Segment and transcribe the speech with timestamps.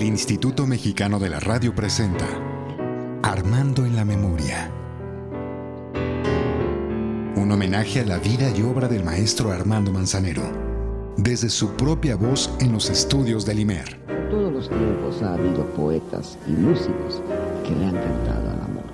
[0.00, 2.24] El Instituto Mexicano de la Radio presenta
[3.22, 4.72] Armando en la Memoria.
[7.36, 10.42] Un homenaje a la vida y obra del maestro Armando Manzanero,
[11.18, 14.00] desde su propia voz en los estudios del IMER.
[14.30, 17.20] todos los tiempos ha habido poetas y músicos
[17.62, 18.84] que le han cantado al amor.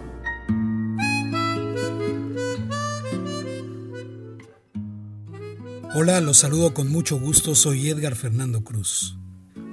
[5.94, 9.16] Hola, los saludo con mucho gusto, soy Edgar Fernando Cruz.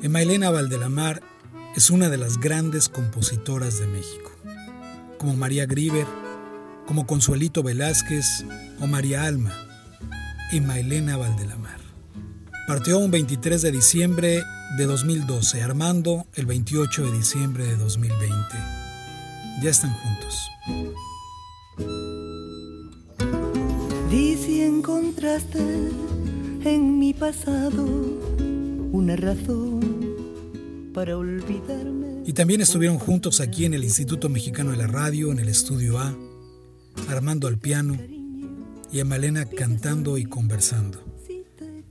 [0.03, 1.23] Emailena Valdelamar
[1.77, 4.31] es una de las grandes compositoras de México,
[5.17, 6.05] como María Grieber,
[6.85, 8.43] como Consuelito Velázquez
[8.81, 9.53] o María Alma,
[10.51, 11.79] Emailena Valdelamar.
[12.67, 14.43] Partió un 23 de diciembre
[14.77, 18.35] de 2012, Armando el 28 de diciembre de 2020.
[19.61, 20.37] Ya están juntos.
[24.11, 25.59] Vi si encontraste
[26.65, 27.85] en mi pasado
[28.91, 29.92] una razón
[30.93, 32.23] para olvidarme.
[32.25, 35.99] Y también estuvieron juntos aquí en el Instituto Mexicano de la Radio, en el Estudio
[35.99, 36.15] A,
[37.09, 37.97] Armando al piano
[38.91, 41.03] y a Malena cantando y conversando.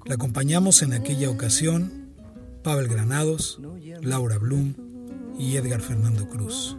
[0.06, 2.10] La acompañamos en aquella ocasión
[2.62, 3.60] Pavel Granados,
[4.00, 4.74] Laura Blum
[5.38, 6.77] y Edgar Fernando Cruz.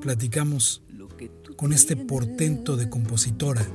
[0.00, 0.82] Platicamos
[1.56, 3.66] con este portento de compositora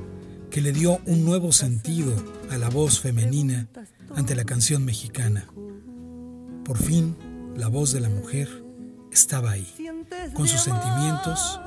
[0.50, 2.12] que le dio un nuevo sentido
[2.50, 3.68] a la voz femenina
[4.14, 5.46] ante la canción mexicana.
[6.64, 7.16] Por fin,
[7.56, 8.48] la voz de la mujer
[9.10, 9.66] estaba ahí,
[10.34, 11.58] con sus sentimientos,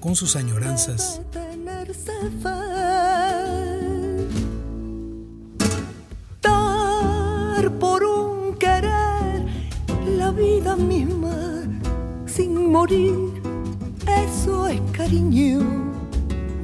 [0.00, 1.20] con sus añoranzas.
[6.40, 9.46] Dar por un querer
[10.16, 11.62] la vida misma
[12.26, 13.14] sin morir,
[14.06, 15.60] eso es cariño,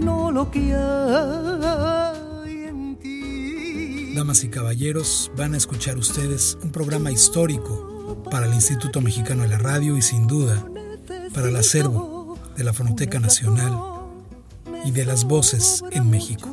[0.01, 4.15] no lo que hay en ti.
[4.15, 7.94] Damas y caballeros, van a escuchar ustedes un programa histórico
[8.35, 10.61] para el Instituto Mexicano de la Radio y sin duda
[11.33, 13.79] para el acervo de la Fonoteca Nacional
[14.85, 16.49] y de las voces en México.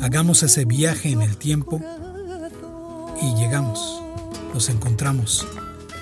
[0.00, 1.80] Hagamos ese viaje en el tiempo
[3.22, 4.02] y llegamos,
[4.52, 5.46] nos encontramos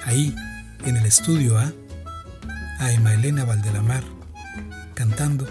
[0.07, 0.35] ahí
[0.87, 1.71] en el estudio A,
[2.79, 4.05] a Emma Elena Valdelamar
[4.95, 5.47] cantando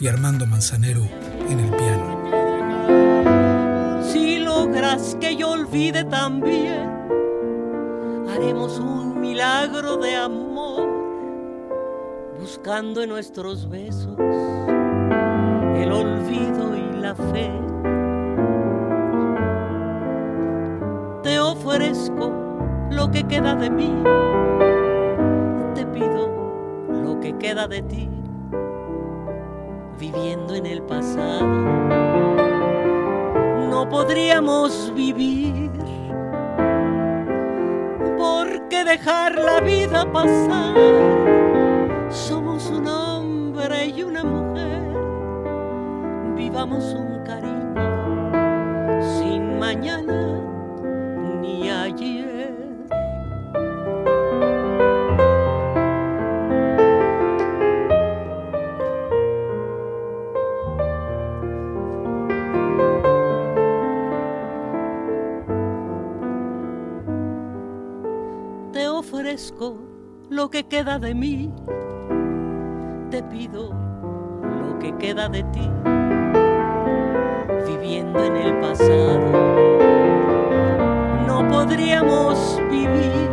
[0.00, 1.08] y Armando Manzanero
[1.48, 2.18] en el piano.
[4.02, 6.98] Si logras que yo olvide también,
[8.38, 10.88] haremos un milagro de amor,
[12.38, 17.50] buscando en nuestros besos el olvido y la fe.
[21.24, 22.32] Te ofrezco
[22.92, 23.92] lo que queda de mí,
[25.74, 26.28] te pido
[27.02, 28.08] lo que queda de ti,
[29.98, 31.44] viviendo en el pasado.
[33.68, 35.72] No podríamos vivir
[38.84, 40.74] dejar la vida pasar.
[42.10, 44.82] Somos un hombre y una mujer,
[46.36, 47.74] vivamos un cariño
[49.18, 50.27] sin mañana
[70.30, 71.52] lo que queda de mí,
[73.08, 73.70] te pido
[74.42, 75.70] lo que queda de ti,
[77.64, 79.30] viviendo en el pasado.
[81.28, 83.30] No podríamos vivir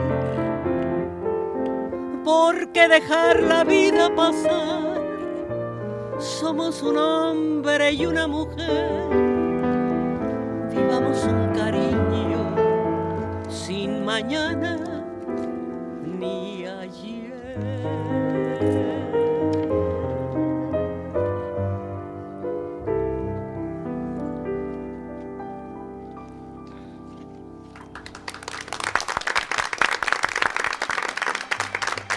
[2.24, 5.02] porque dejar la vida pasar.
[6.20, 9.10] Somos un hombre y una mujer,
[10.70, 12.56] vivamos un cariño
[13.50, 14.95] sin mañana
[17.86, 19.06] ayer.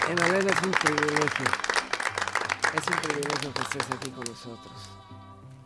[0.09, 1.45] Emanuela, es un privilegio.
[2.73, 4.89] Es un privilegio que estés aquí con nosotros.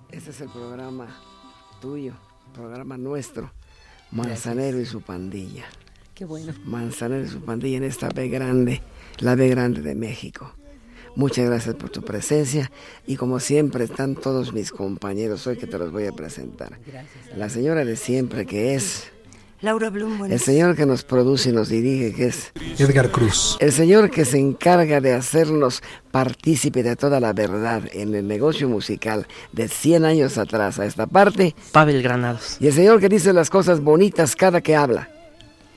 [0.09, 1.07] Este es el programa
[1.81, 2.13] tuyo,
[2.53, 3.51] programa nuestro.
[4.11, 5.65] Manzanero y su pandilla.
[6.13, 6.53] Qué bueno.
[7.27, 8.81] Su pandilla en esta B grande,
[9.19, 10.53] la B grande de México.
[11.15, 12.71] Muchas gracias por tu presencia
[13.05, 16.79] y como siempre están todos mis compañeros hoy que te los voy a presentar.
[17.35, 19.11] La señora de siempre que es
[19.61, 23.57] Laura Blum, el señor que nos produce y nos dirige que es Edgar Cruz.
[23.61, 25.81] el señor que se encarga de hacernos
[26.11, 31.07] partícipe de toda la verdad en el negocio musical de 100 años atrás a esta
[31.07, 32.57] parte Pavel Granados.
[32.59, 35.12] y el señor que dice las cosas bonitas cada que habla.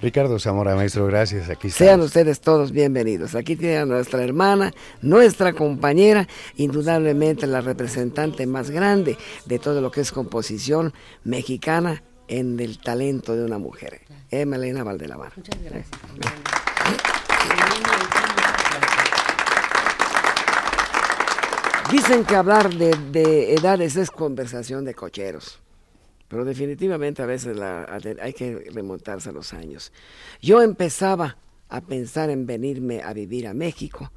[0.02, 1.48] Ricardo Zamora, maestro, gracias.
[1.48, 3.34] Aquí Sean ustedes todos bienvenidos.
[3.34, 9.16] Aquí tiene a nuestra hermana, nuestra compañera, indudablemente la representante más grande
[9.46, 10.92] de todo lo que es composición
[11.24, 15.32] mexicana en el talento de una mujer, Emelena Valdelamar.
[15.36, 15.88] Muchas gracias.
[21.90, 25.60] Dicen que hablar de, de edades es conversación de cocheros.
[26.28, 27.84] Pero definitivamente a veces la,
[28.20, 29.92] hay que remontarse a los años.
[30.42, 31.36] Yo empezaba
[31.68, 34.10] a pensar en venirme a vivir a México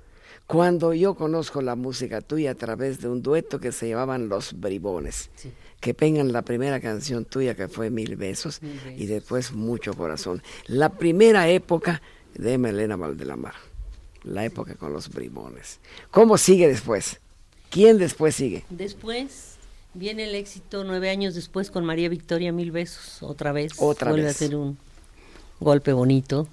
[0.50, 4.60] cuando yo conozco la música tuya a través de un dueto que se llamaban Los
[4.60, 5.30] Bribones,
[5.80, 8.60] que pengan la primera canción tuya que fue Mil Besos,
[8.98, 10.42] y después Mucho Corazón.
[10.66, 12.02] La primera época
[12.34, 13.54] de Melena Valdelamar,
[14.24, 15.80] la época con los Bribones.
[16.10, 17.20] ¿Cómo sigue después?
[17.70, 18.66] ¿Quién después sigue?
[18.72, 19.49] Después
[19.94, 23.74] Viene el éxito nueve años después con María Victoria Mil Besos, otra vez.
[23.78, 24.78] Otra Vuelve a ser un
[25.60, 26.48] golpe bonito.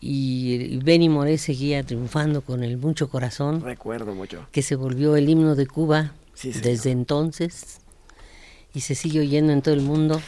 [0.00, 3.62] Y Benny Moré seguía triunfando con el Mucho Corazón.
[3.62, 4.46] Recuerdo mucho.
[4.52, 7.78] Que se volvió el himno de Cuba desde entonces.
[8.74, 10.20] Y se sigue oyendo en todo el mundo.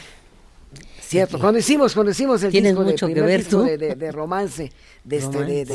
[0.99, 3.63] Cierto, cuando hicimos, cuando hicimos el Tienes disco, mucho de, que ver, tú.
[3.63, 4.71] De, romance,
[5.03, 5.65] de, Este, de,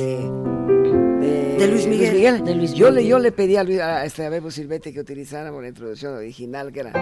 [1.33, 2.45] de, Luis Miguel.
[2.45, 3.05] De Luis yo, Miguel.
[3.05, 6.15] Le, yo le pedí a, Luis, a, este, a Bebo Silvete que utilizáramos la introducción
[6.15, 6.93] original, que era...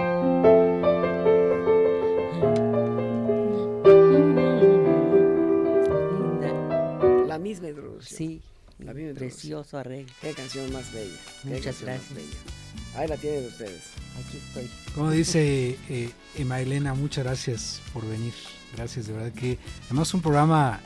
[7.27, 8.17] La misma introducción.
[8.17, 8.41] Sí,
[8.79, 10.11] La misma precioso arreglo.
[10.21, 11.17] Qué canción más bella.
[11.43, 12.13] Muchas gracias.
[12.13, 12.37] bella.
[12.95, 13.91] Ahí la tienen ustedes.
[14.19, 14.69] Aquí estoy.
[14.93, 18.33] Como dice eh, Emma Elena, muchas gracias por venir.
[18.75, 20.81] Gracias, de verdad que además un programa,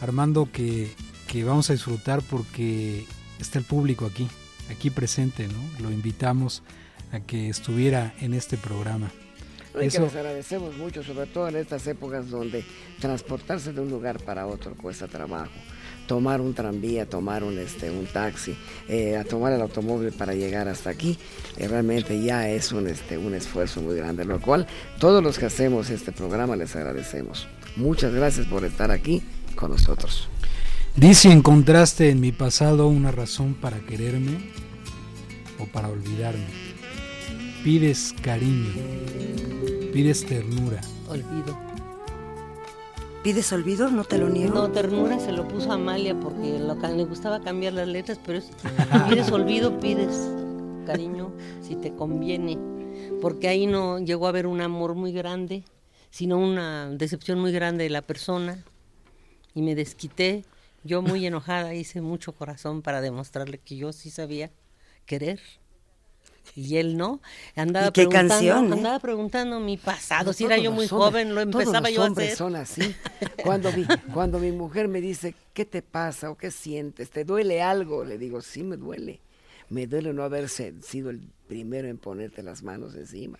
[0.00, 0.90] Armando, que,
[1.28, 3.06] que vamos a disfrutar porque
[3.40, 4.28] está el público aquí,
[4.70, 5.82] aquí presente, ¿no?
[5.82, 6.62] Lo invitamos
[7.12, 9.10] a que estuviera en este programa.
[9.80, 12.64] Y Eso- que les agradecemos mucho, sobre todo en estas épocas donde
[13.00, 15.50] transportarse de un lugar para otro cuesta trabajo.
[16.06, 18.54] Tomar un tranvía, tomar un, este, un taxi,
[18.88, 21.18] eh, a tomar el automóvil para llegar hasta aquí,
[21.56, 24.66] eh, realmente ya es un, este, un esfuerzo muy grande, lo cual
[25.00, 27.48] todos los que hacemos este programa les agradecemos.
[27.74, 29.22] Muchas gracias por estar aquí
[29.54, 30.28] con nosotros.
[30.96, 34.50] Dice, encontraste en mi pasado una razón para quererme
[35.58, 36.46] o para olvidarme.
[37.64, 38.72] Pides cariño,
[39.92, 40.80] pides ternura.
[41.08, 41.58] Olvido.
[43.24, 43.90] ¿Pides olvido?
[43.90, 44.54] No te lo niego.
[44.54, 48.38] No, ternura se lo puso a Amalia porque lo le gustaba cambiar las letras, pero
[48.38, 48.50] es,
[49.08, 50.28] pides olvido, pides
[50.84, 52.58] cariño, si te conviene.
[53.22, 55.64] Porque ahí no llegó a haber un amor muy grande,
[56.10, 58.62] sino una decepción muy grande de la persona.
[59.54, 60.44] Y me desquité,
[60.82, 64.50] yo muy enojada, hice mucho corazón para demostrarle que yo sí sabía
[65.06, 65.40] querer.
[66.56, 67.20] Y él no.
[67.56, 68.72] Andaba ¿Y qué preguntando, canción, eh?
[68.76, 70.32] andaba preguntando mi pasado.
[70.32, 72.36] Si Todos era yo muy hombres- joven, lo todos empezaba los yo a hombres hacer.
[72.38, 72.94] son así.
[73.42, 77.10] Cuando mi, cuando mi mujer me dice, ¿qué te pasa o qué sientes?
[77.10, 78.04] ¿Te duele algo?
[78.04, 79.20] Le digo, sí me duele.
[79.70, 83.38] Me duele no haber sido el primero en ponerte las manos encima.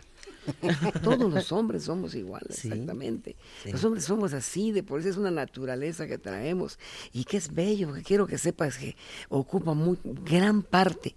[1.02, 3.36] Todos los hombres somos iguales, Sí, exactamente.
[3.62, 3.72] sí.
[3.72, 6.78] Los hombres somos así, de por eso es una naturaleza que traemos
[7.12, 8.96] y que es bello, que quiero que sepas que
[9.28, 11.14] ocupa muy, gran parte,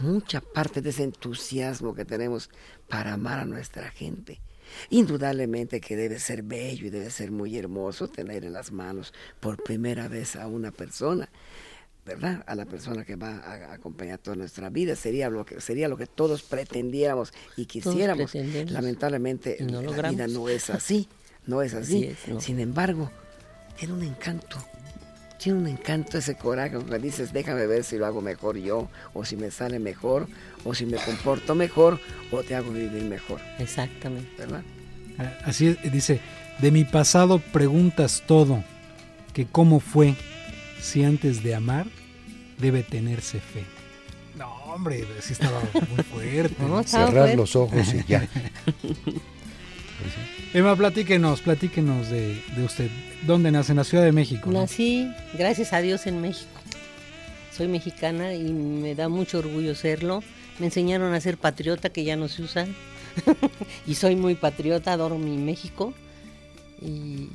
[0.00, 2.50] mucha parte de ese entusiasmo que tenemos
[2.88, 4.40] para amar a nuestra gente.
[4.90, 9.62] Indudablemente que debe ser bello y debe ser muy hermoso tener en las manos por
[9.62, 11.28] primera vez a una persona.
[12.04, 12.42] ¿Verdad?
[12.46, 14.96] A la persona que va a, acompañar toda nuestra vida.
[14.96, 18.34] Sería lo que, sería lo que todos pretendiéramos y quisiéramos.
[18.70, 20.16] Lamentablemente y no la logramos.
[20.16, 21.08] vida no es así,
[21.46, 22.04] no es así.
[22.04, 22.40] Así es, no.
[22.40, 23.10] Sin embargo,
[23.78, 24.58] tiene un encanto.
[25.38, 29.24] Tiene un encanto ese coraje que dices, déjame ver si lo hago mejor yo, o
[29.24, 30.28] si me sale mejor,
[30.64, 31.98] o si me comporto mejor,
[32.30, 34.30] o te hago vivir mejor, Exactamente.
[34.38, 34.62] ¿verdad?
[35.44, 36.20] Así es, dice,
[36.60, 38.62] de mi pasado preguntas todo,
[39.32, 40.14] que cómo fue,
[40.82, 41.86] si antes de amar
[42.58, 43.64] debe tenerse fe.
[44.36, 46.56] No, hombre, sí estaba muy fuerte.
[46.66, 47.36] No, estaba Cerrar fuerte.
[47.36, 48.28] los ojos y ya.
[50.54, 52.90] Emma, platíquenos, platíquenos de, de usted.
[53.26, 53.72] ¿Dónde nace?
[53.72, 54.50] En la Ciudad de México.
[54.50, 54.60] ¿no?
[54.60, 56.50] Nací, gracias a Dios, en México.
[57.56, 60.22] Soy mexicana y me da mucho orgullo serlo.
[60.58, 62.66] Me enseñaron a ser patriota, que ya no se usa.
[63.86, 65.94] y soy muy patriota, adoro mi México.
[66.80, 67.28] Y,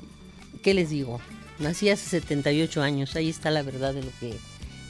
[0.62, 1.22] ¿qué les digo?
[1.60, 4.36] Nací hace 78 años, ahí está la verdad de lo que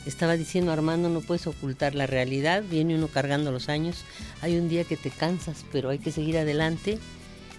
[0.05, 4.03] estaba diciendo Armando, no puedes ocultar la realidad, viene uno cargando los años.
[4.41, 6.97] Hay un día que te cansas, pero hay que seguir adelante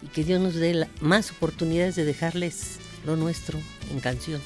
[0.02, 3.58] y que Dios nos dé la- más oportunidades de dejarles lo nuestro
[3.90, 4.44] en canciones.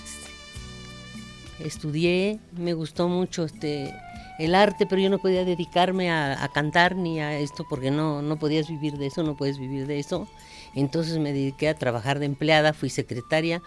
[1.58, 3.94] Estudié, me gustó mucho este
[4.38, 8.22] el arte, pero yo no podía dedicarme a, a cantar ni a esto porque no,
[8.22, 10.26] no podías vivir de eso, no puedes vivir de eso.
[10.74, 13.62] Entonces me dediqué a trabajar de empleada, fui secretaria,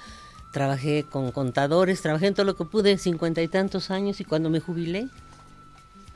[0.55, 4.49] trabajé con contadores, trabajé en todo lo que pude, cincuenta y tantos años, y cuando
[4.49, 5.09] me jubilé,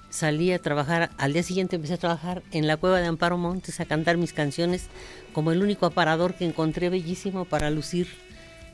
[0.10, 3.82] salí a trabajar, al día siguiente empecé a trabajar en la cueva de Amparo Montes,
[3.82, 4.86] a cantar mis canciones
[5.34, 8.08] como el único aparador que encontré bellísimo para lucir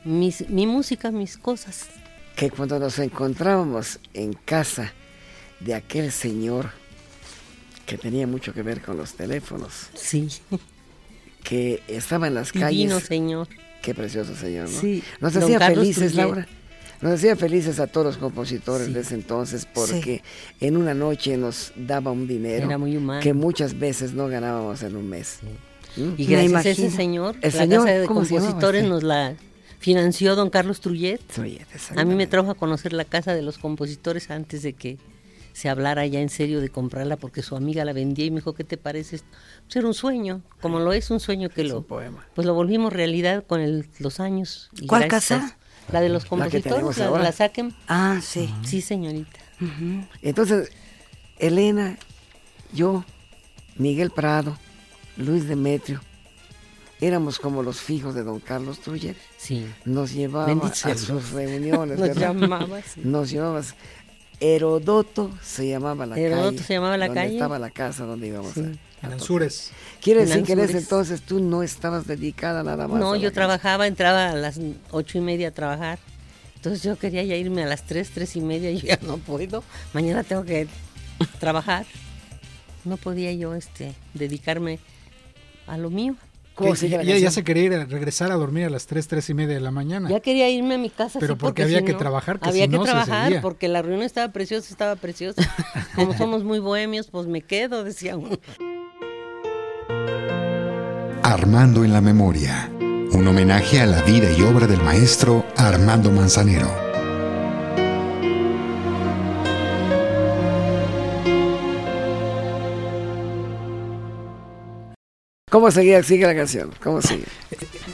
[0.04, 1.86] mis, mi música, mis cosas.
[2.36, 4.92] Que cuando nos encontrábamos en casa
[5.58, 6.70] de aquel señor
[7.86, 9.88] que tenía mucho que ver con los teléfonos.
[9.94, 10.28] Sí.
[11.42, 13.08] Que estaba en las Divino calles.
[13.08, 13.48] señor.
[13.86, 14.80] Qué precioso señor, ¿no?
[14.80, 16.22] Sí, Nos don hacía Carlos felices, Trujillo.
[16.34, 16.48] Laura.
[17.02, 18.92] Nos hacía felices a todos los compositores Sí.
[18.92, 20.22] de ese entonces porque
[20.60, 23.22] en una noche nos daba un dinero Era muy humano.
[23.22, 25.38] que muchas veces no ganábamos en un mes.
[25.96, 26.00] ¿Mm?
[26.16, 28.84] Y Me gracias a ese señor, El la señor, Casa de ¿cómo se llamaba Compositores
[28.88, 29.34] nos la
[29.78, 31.20] financió don Carlos Trullet.
[31.38, 31.64] Oye,
[31.96, 34.98] A mí me trajo a conocer la Casa de los Compositores antes de que
[35.56, 38.52] se hablara ya en serio de comprarla porque su amiga la vendía y me dijo,
[38.52, 39.16] ¿qué te parece?
[39.16, 39.28] esto?".
[39.64, 41.78] Pues era un sueño, como lo es un sueño que Es lo...
[41.78, 42.26] un poema.
[42.34, 44.68] Pues lo volvimos realidad con el- los años.
[44.78, 45.56] y ¿Cuál a casa?
[45.90, 47.72] La de los compositores, la, la saquen.
[47.88, 48.52] Ah, sí.
[48.64, 49.38] Sí, señorita.
[50.20, 50.70] Entonces,
[51.38, 51.96] Elena,
[52.72, 53.04] yo,
[53.76, 54.58] Miguel Prado,
[55.16, 56.00] Luis Demetrio,
[57.00, 59.14] éramos como los fijos de don Carlos Trujillo.
[59.38, 59.66] Sí.
[59.84, 61.98] Nos llevaba Bendito a sus reuniones.
[61.98, 62.34] Nos ¿verdad?
[62.34, 63.00] llamaba, sí.
[63.04, 63.74] Nos llevabas.
[64.40, 66.62] Herodoto se llamaba la Heródoto calle.
[66.64, 67.32] se llamaba la donde calle.
[67.34, 68.60] estaba la casa donde íbamos Sí.
[68.60, 68.66] a- a.
[68.66, 69.12] En tocar.
[69.12, 69.70] Anzures.
[70.02, 72.98] Quiere decir que en ese entonces tú no estabas dedicada nada más.
[73.00, 73.34] No, a yo casa.
[73.34, 74.58] trabajaba, entraba a las
[74.90, 75.98] ocho y media a trabajar.
[76.56, 79.18] Entonces yo quería ya irme a las tres, tres y media y yo ya no
[79.18, 79.62] puedo.
[79.92, 80.66] Mañana tengo que
[81.38, 81.86] trabajar.
[82.84, 84.78] No podía yo este dedicarme
[85.66, 86.16] a lo mío.
[86.56, 88.86] ¿Cómo Que sigue la ya, ya se quería ir a regresar a dormir a las
[88.86, 90.08] 3, 3 y media de la mañana.
[90.08, 91.18] Ya quería irme a mi casa.
[91.20, 93.40] Pero sí, porque había si que no- trabajar, que había si que no se trabajar
[93.42, 95.42] porque la reunión estaba preciosa, estaba preciosa.
[95.94, 98.38] Como somos muy bohemios, pues me quedo, decía uno.
[101.22, 102.70] Armando en la memoria.
[103.12, 106.85] Un homenaje a la vida y obra del maestro Armando Manzanero.
[115.56, 116.70] ¿Cómo seguía, sigue la canción?
[116.84, 117.24] ¿Cómo sigue?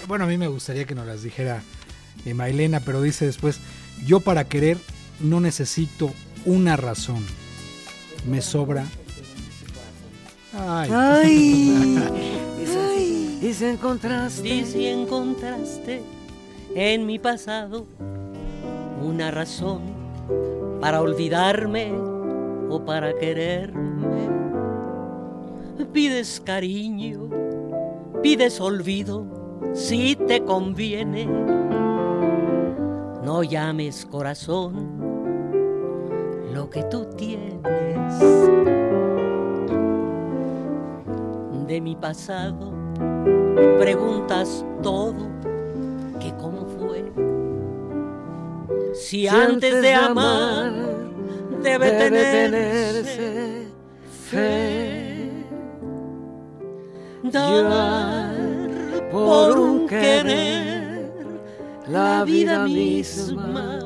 [0.09, 1.62] Bueno, a mí me gustaría que nos las dijera
[2.26, 3.61] eh, Mailena, pero dice después,
[4.04, 4.78] yo para querer
[5.21, 6.12] no necesito
[6.45, 7.25] una razón.
[8.28, 8.85] Me sobra.
[10.52, 11.99] Ay, Ay.
[12.59, 14.49] Dice, dice encontraste.
[14.49, 16.02] Y si encontraste
[16.75, 17.87] en mi pasado
[19.00, 19.83] una razón
[20.81, 24.28] para olvidarme o para quererme,
[25.92, 27.22] pides cariño,
[28.23, 29.26] pides olvido,
[29.75, 31.26] si te conviene.
[33.25, 35.00] No llames corazón
[36.52, 37.62] lo que tú tienes.
[41.67, 42.73] De mi pasado
[43.79, 45.31] preguntas todo
[46.21, 47.05] que cómo fue.
[48.95, 50.73] Si, antes de amar
[51.62, 53.69] debe, tenerse
[54.31, 54.92] fe
[57.31, 58.35] dar
[59.11, 61.11] por un querer
[61.88, 63.81] la vida misma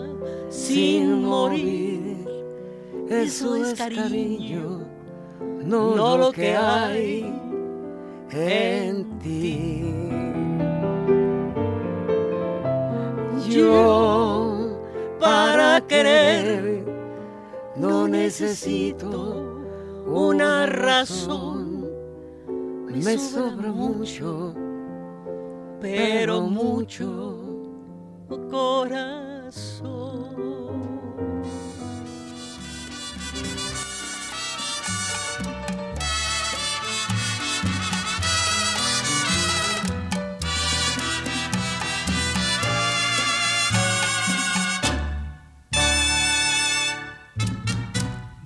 [0.48, 2.26] sin morir.
[3.10, 4.86] eso es cariño
[5.66, 7.36] no lo que hay
[8.30, 9.82] en ti.
[13.48, 14.78] Yo
[15.18, 16.84] para querer
[17.76, 19.60] no necesito
[20.06, 21.55] una razón,
[23.04, 24.54] Me sobra mucho,
[25.80, 27.46] pero mucho
[28.50, 30.26] corazón.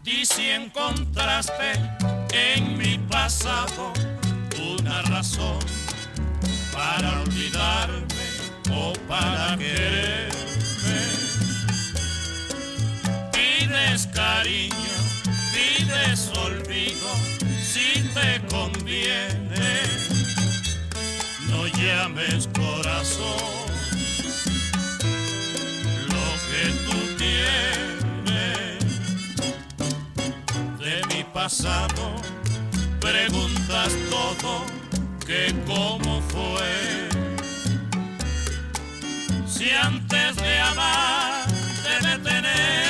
[0.05, 1.73] Y si encontraste
[2.33, 4.10] en mi pasado
[5.03, 5.59] razón
[6.73, 8.07] para olvidarme
[8.71, 10.31] o para quererme,
[13.33, 14.97] pides cariño,
[15.53, 17.09] pides olvido,
[17.63, 19.83] si te conviene,
[21.49, 23.71] no llames corazón
[26.09, 28.81] lo que tú tienes.
[30.79, 32.15] De mi pasado,
[33.01, 34.80] preguntas todo
[35.31, 37.09] que cómo fue.
[39.47, 41.47] Si antes de amar
[41.85, 42.90] debe tenerse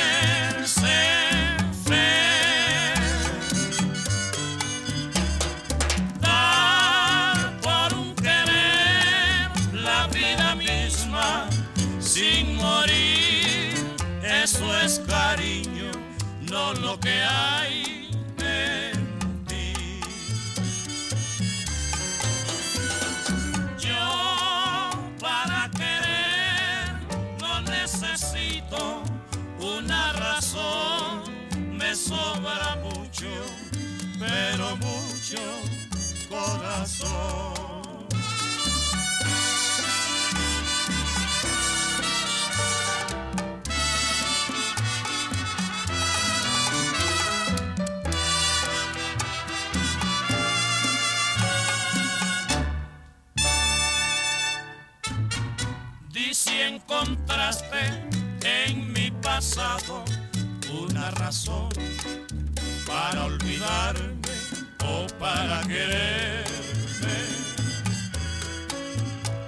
[65.33, 67.17] para quererme.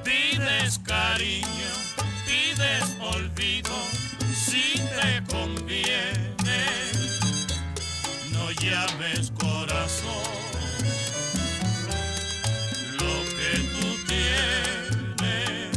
[0.04, 1.72] Pides cariño,
[2.28, 3.76] pides olvido,
[4.46, 4.66] si
[4.98, 6.62] te conviene.
[8.32, 10.32] No llames corazón
[13.02, 15.72] lo que tú tienes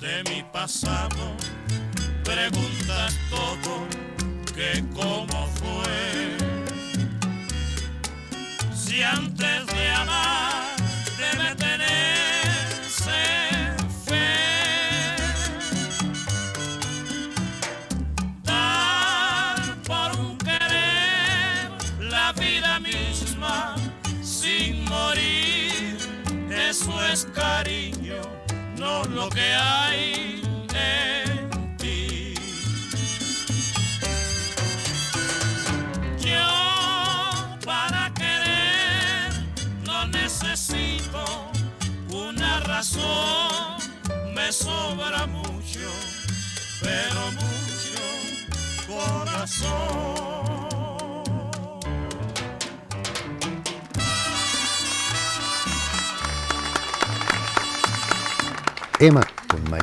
[0.00, 1.24] de mi pasado.
[2.24, 3.72] Preguntas todo
[4.54, 5.37] que cómo
[29.38, 30.42] que hay
[30.74, 32.34] en ti.
[36.18, 36.50] Yo
[37.64, 39.30] para querer
[39.86, 41.22] no necesito
[42.10, 43.76] una razón,
[44.34, 45.88] me sobra mucho,
[46.82, 48.02] pero mucho
[48.88, 50.18] corazón.
[59.00, 59.24] Emma,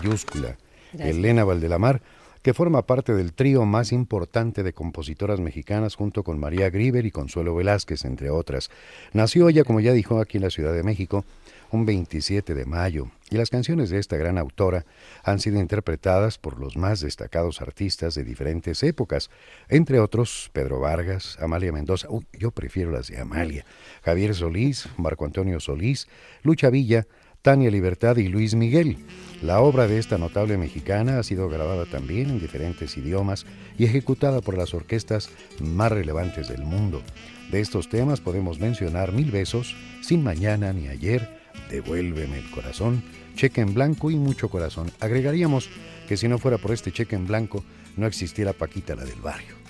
[0.06, 0.58] mayúscula,
[0.94, 1.18] Gracias.
[1.18, 2.02] Elena Valdelamar,
[2.42, 7.12] que forma parte del trío más importante de compositoras mexicanas junto con María Grieber y
[7.12, 8.70] Consuelo Velázquez, entre otras.
[9.14, 11.26] Nació ella, como ya dijo, aquí en la Ciudad de México,
[11.72, 14.86] un 27 de mayo, y las canciones de esta gran autora
[15.24, 19.32] han sido interpretadas por los más destacados artistas de diferentes épocas,
[19.68, 23.66] entre otros Pedro Vargas, Amalia Mendoza, uy, yo prefiero las de Amalia,
[24.04, 26.08] Javier Solís, Marco Antonio Solís,
[26.44, 27.08] Lucha Villa,
[27.46, 28.98] Tania Libertad y Luis Miguel.
[29.44, 33.46] La obra de esta notable mexicana ha sido grabada también en diferentes idiomas
[33.78, 35.30] y ejecutada por las orquestas
[35.60, 37.04] más relevantes del mundo.
[37.52, 43.04] De estos temas podemos mencionar Mil Besos, Sin Mañana ni Ayer, Devuélveme el Corazón,
[43.36, 44.90] Cheque en Blanco y Mucho Corazón.
[45.00, 45.70] Agregaríamos
[46.08, 47.64] que si no fuera por este cheque en blanco,
[47.96, 49.65] no existiera Paquita la del barrio.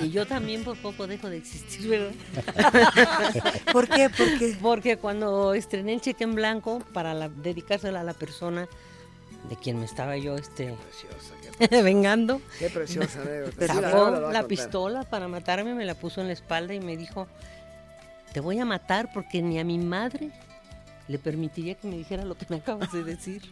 [0.00, 2.12] Y yo también por poco dejo de existir, ¿verdad?
[3.72, 4.08] ¿Por qué?
[4.10, 4.56] ¿Por qué?
[4.60, 8.68] Porque cuando estrené el cheque en blanco para la- dedicársela a la persona
[9.48, 11.34] de quien me estaba yo este, Preciosa,
[11.68, 13.24] qué, vengando, qué preciosa.
[13.24, 13.46] Leo.
[13.50, 17.26] Sí, sacó la pistola para matarme, me la puso en la espalda y me dijo,
[18.32, 20.30] te voy a matar porque ni a mi madre
[21.08, 23.42] le permitiría que me dijera lo que me acabas de decir.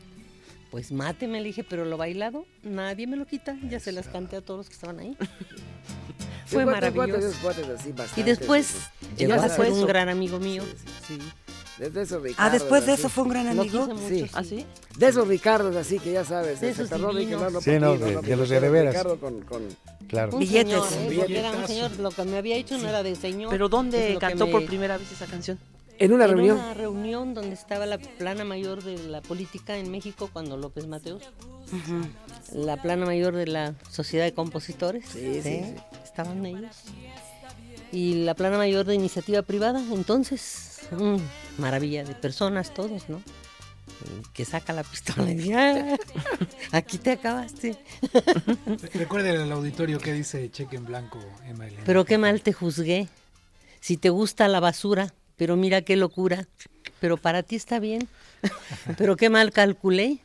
[0.71, 3.57] Pues máteme, le dije, pero lo bailado nadie me lo quita.
[3.69, 5.17] Ya se las canté a todos los que estaban ahí.
[5.19, 5.27] Sí,
[6.55, 7.29] Fue maravilloso.
[7.75, 8.75] así, Y después
[9.17, 10.63] llegó a ser un gran amigo mío.
[11.07, 11.19] Sí, Sí.
[11.79, 13.01] Desde esos Ah, Ricardos, después de así.
[13.03, 13.87] eso fue un gran amigo.
[13.87, 14.25] mucho, Sí.
[14.25, 14.31] sí.
[14.35, 14.67] ¿Ah, sí?
[14.97, 17.15] De esos Ricardos así que ya sabes, De esos divinos.
[17.41, 18.95] Ricardo, Sí, no, de- de los de veras.
[18.95, 19.63] Ricardo con, con
[20.09, 20.33] Claro.
[20.33, 20.73] Un Billetes.
[20.87, 21.17] señor, ¿eh?
[21.19, 23.51] Porque era un señor, lo que me había hecho no era de señor.
[23.51, 25.57] ¿Pero dónde cantó me- por primera vez esa canción?
[25.99, 26.57] En una en reunión.
[26.59, 31.23] una reunión donde estaba la plana mayor de la política en México cuando López Mateos,
[32.53, 35.75] la plana mayor de la Sociedad de Compositores, Sí, sí, sí.
[36.05, 36.77] estaban ellos,
[37.93, 41.17] y la plana mayor de iniciativa privada, entonces, mm,
[41.61, 43.21] maravilla de personas todos, ¿no?
[44.33, 45.97] Que saca la pistola y dice, "Ah,
[46.73, 47.77] aquí te acabaste.
[48.95, 51.83] Recuerde al auditorio que dice cheque en blanco, Emma Elena.
[51.85, 53.09] Pero qué mal te juzgué.
[53.81, 56.47] Si te gusta la basura, pero mira qué locura.
[57.01, 58.07] Pero para ti está bien.
[58.99, 60.19] Pero qué mal calculé.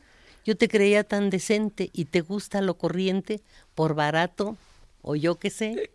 [0.44, 3.40] Yo te creía tan decente y te gusta lo corriente
[3.74, 4.58] por barato
[5.00, 5.90] o yo qué sé.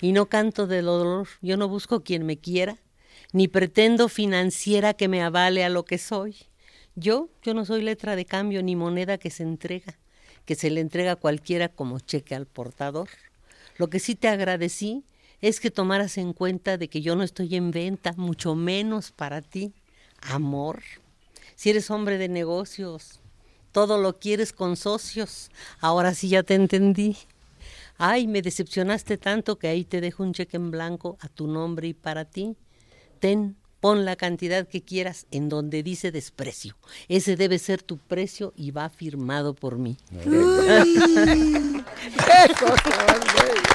[0.00, 1.26] Y no canto de dolor.
[1.42, 2.76] Yo no busco quien me quiera,
[3.32, 6.36] ni pretendo financiera que me avale a lo que soy.
[6.94, 9.98] Yo, yo no soy letra de cambio ni moneda que se entrega,
[10.44, 13.08] que se le entrega a cualquiera como cheque al portador.
[13.78, 15.02] Lo que sí te agradecí
[15.44, 19.42] es que tomaras en cuenta de que yo no estoy en venta, mucho menos para
[19.42, 19.74] ti.
[20.22, 20.80] Amor.
[21.54, 23.20] Si eres hombre de negocios,
[23.70, 25.50] todo lo quieres con socios.
[25.80, 27.18] Ahora sí ya te entendí.
[27.98, 31.88] Ay, me decepcionaste tanto que ahí te dejo un cheque en blanco a tu nombre
[31.88, 32.56] y para ti.
[33.20, 36.74] Ten, pon la cantidad que quieras en donde dice desprecio.
[37.08, 39.98] Ese debe ser tu precio y va firmado por mí.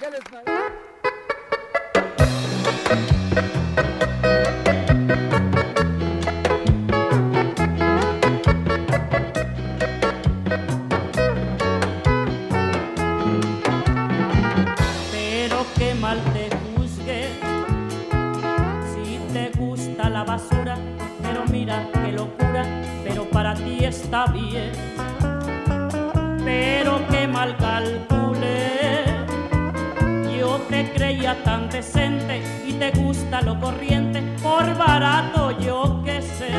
[0.00, 0.16] Pero
[15.76, 17.28] qué mal te juzgue
[18.94, 20.78] si te gusta la basura.
[21.20, 22.64] Pero mira qué locura,
[23.04, 24.72] pero para ti está bien.
[26.42, 28.19] Pero qué mal calculé.
[31.70, 36.50] Decente y te gusta lo corriente por barato yo que sé.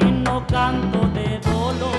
[0.00, 1.98] Y no canto de dolor.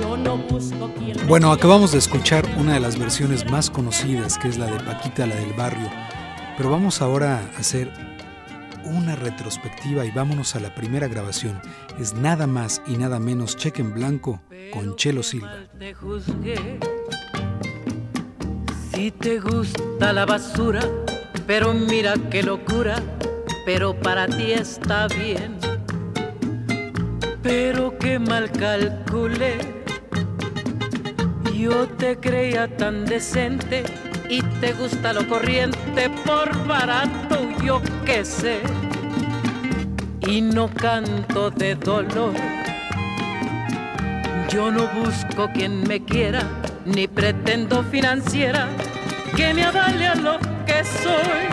[0.00, 4.48] Yo no busco quien Bueno, acabamos de escuchar una de las versiones más conocidas, que
[4.48, 5.90] es la de Paquita, la del barrio.
[6.56, 7.92] Pero vamos ahora a hacer
[8.84, 11.60] una retrospectiva y vámonos a la primera grabación.
[11.98, 14.42] Es nada más y nada menos Cheque en Blanco
[14.72, 15.66] con Chelo Silva.
[15.78, 16.78] te juzgué.
[19.02, 20.80] Si te gusta la basura,
[21.44, 23.02] pero mira qué locura,
[23.66, 25.58] pero para ti está bien.
[27.42, 29.58] Pero qué mal calculé.
[31.52, 33.82] Yo te creía tan decente
[34.28, 38.60] y te gusta lo corriente por barato, yo qué sé.
[40.28, 42.34] Y no canto de dolor.
[44.48, 46.44] Yo no busco quien me quiera,
[46.84, 48.68] ni pretendo financiera
[49.36, 51.44] que me avale a lo que soy.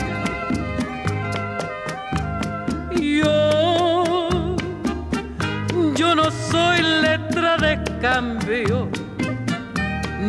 [3.01, 4.27] Yo,
[5.95, 8.89] yo no soy letra de cambio,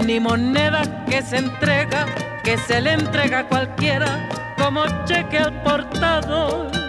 [0.06, 2.06] ni moneda que se entrega,
[2.44, 6.79] que se le entrega a cualquiera como cheque al portador.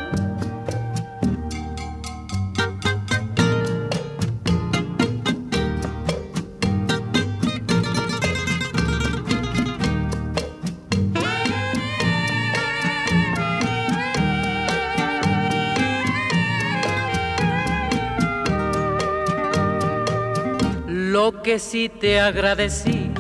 [21.44, 23.12] Que sí te agradecí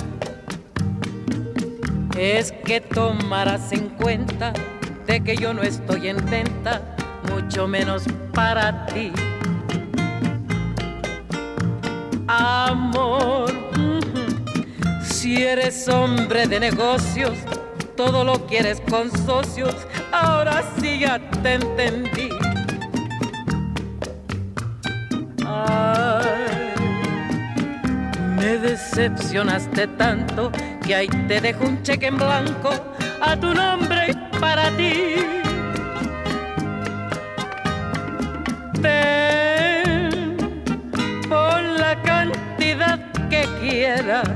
[2.17, 4.53] es que tomaras en cuenta
[5.07, 6.95] de que yo no estoy en venta,
[7.31, 8.03] mucho menos
[8.33, 9.11] para ti.
[12.27, 13.51] Amor,
[15.01, 17.37] si eres hombre de negocios,
[17.97, 19.75] todo lo quieres con socios,
[20.11, 22.40] ahora sí ya te entendí.
[28.91, 30.51] Decepcionaste tanto
[30.85, 32.71] que ahí te dejo un cheque en blanco
[33.21, 35.15] a tu nombre para ti.
[38.81, 40.37] Ten,
[41.29, 42.99] pon la cantidad
[43.29, 44.29] que quieras.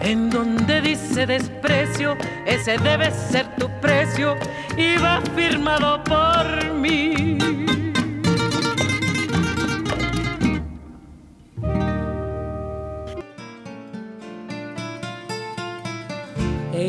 [0.00, 4.36] En donde dice desprecio, ese debe ser tu precio
[4.78, 7.43] y va firmado por mí.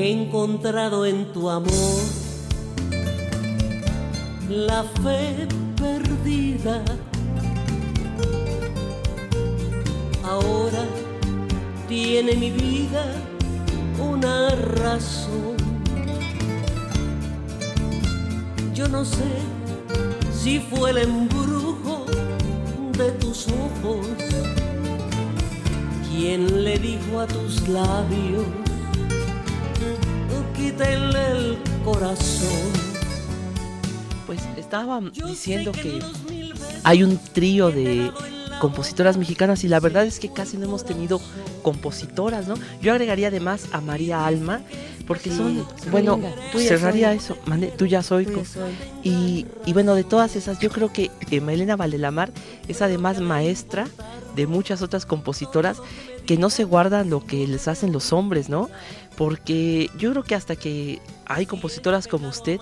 [0.05, 1.99] He encontrado en tu amor
[4.47, 6.85] la fe perdida.
[10.23, 10.85] Ahora
[11.87, 13.03] tiene mi vida
[13.99, 15.57] una razón.
[18.75, 19.31] Yo no sé
[20.31, 22.05] si fue el embrujo
[22.95, 24.05] de tus ojos
[26.07, 28.64] quien le dijo a tus labios
[30.81, 32.71] el corazón.
[34.25, 35.99] Pues estaba diciendo que
[36.83, 38.11] hay un trío de
[38.59, 41.21] compositoras mexicanas y la verdad es que casi no hemos tenido
[41.61, 42.55] compositoras, ¿no?
[42.81, 44.61] Yo agregaría además a María Alma,
[45.05, 46.19] porque Sí, son, bueno,
[46.57, 47.17] cerraría soy.
[47.17, 48.27] eso, mande, tú ya soy.
[49.03, 52.31] Y, y bueno, de todas esas, yo creo que eh, Melena Valdelamar
[52.67, 53.87] es además maestra
[54.35, 55.77] de muchas otras compositoras
[56.25, 58.69] que no se guardan lo que les hacen los hombres, ¿no?
[59.17, 62.59] Porque yo creo que hasta que hay compositoras como usted,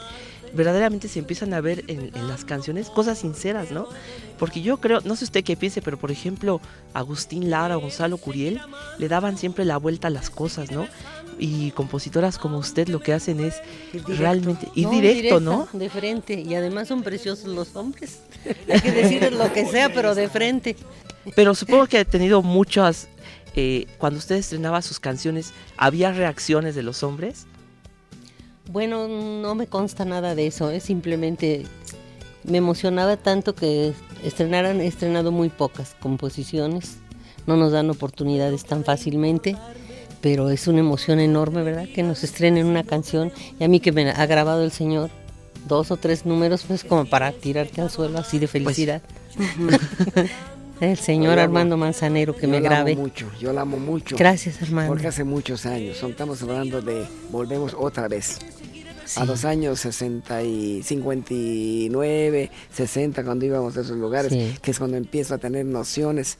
[0.53, 3.87] verdaderamente se empiezan a ver en, en, las canciones cosas sinceras, ¿no?
[4.37, 6.61] Porque yo creo, no sé usted qué piense, pero por ejemplo,
[6.93, 8.61] Agustín Lara, Gonzalo Curiel,
[8.97, 10.87] le daban siempre la vuelta a las cosas, ¿no?
[11.39, 13.55] Y compositoras como usted lo que hacen es
[14.07, 15.67] realmente ir directo, ¿no?
[15.73, 18.19] De frente, y además son preciosos los hombres.
[18.71, 20.75] Hay que decir lo que sea, pero de frente.
[21.35, 23.07] Pero supongo que ha tenido muchas,
[23.55, 27.45] eh, cuando usted estrenaba sus canciones, ¿había reacciones de los hombres?
[28.71, 31.65] Bueno, no me consta nada de eso, es simplemente
[32.43, 36.97] me emocionaba tanto que estrenaran, he estrenado muy pocas composiciones,
[37.45, 39.57] no nos dan oportunidades tan fácilmente,
[40.21, 41.87] pero es una emoción enorme, ¿verdad?
[41.93, 45.09] Que nos estrenen una canción y a mí que me ha grabado el Señor
[45.67, 49.01] dos o tres números, pues como para tirarte al suelo así de felicidad.
[50.13, 50.29] Pues,
[50.91, 52.93] el señor Armando Manzanero que yo me grabe.
[52.93, 54.15] Amo mucho, yo la amo mucho.
[54.17, 54.91] Gracias, Armando.
[54.91, 58.39] Porque hace muchos años, estamos hablando de Volvemos otra vez.
[59.05, 59.19] Sí.
[59.19, 64.55] A los años 60 y 59, 60, cuando íbamos a esos lugares, sí.
[64.61, 66.37] que es cuando empiezo a tener nociones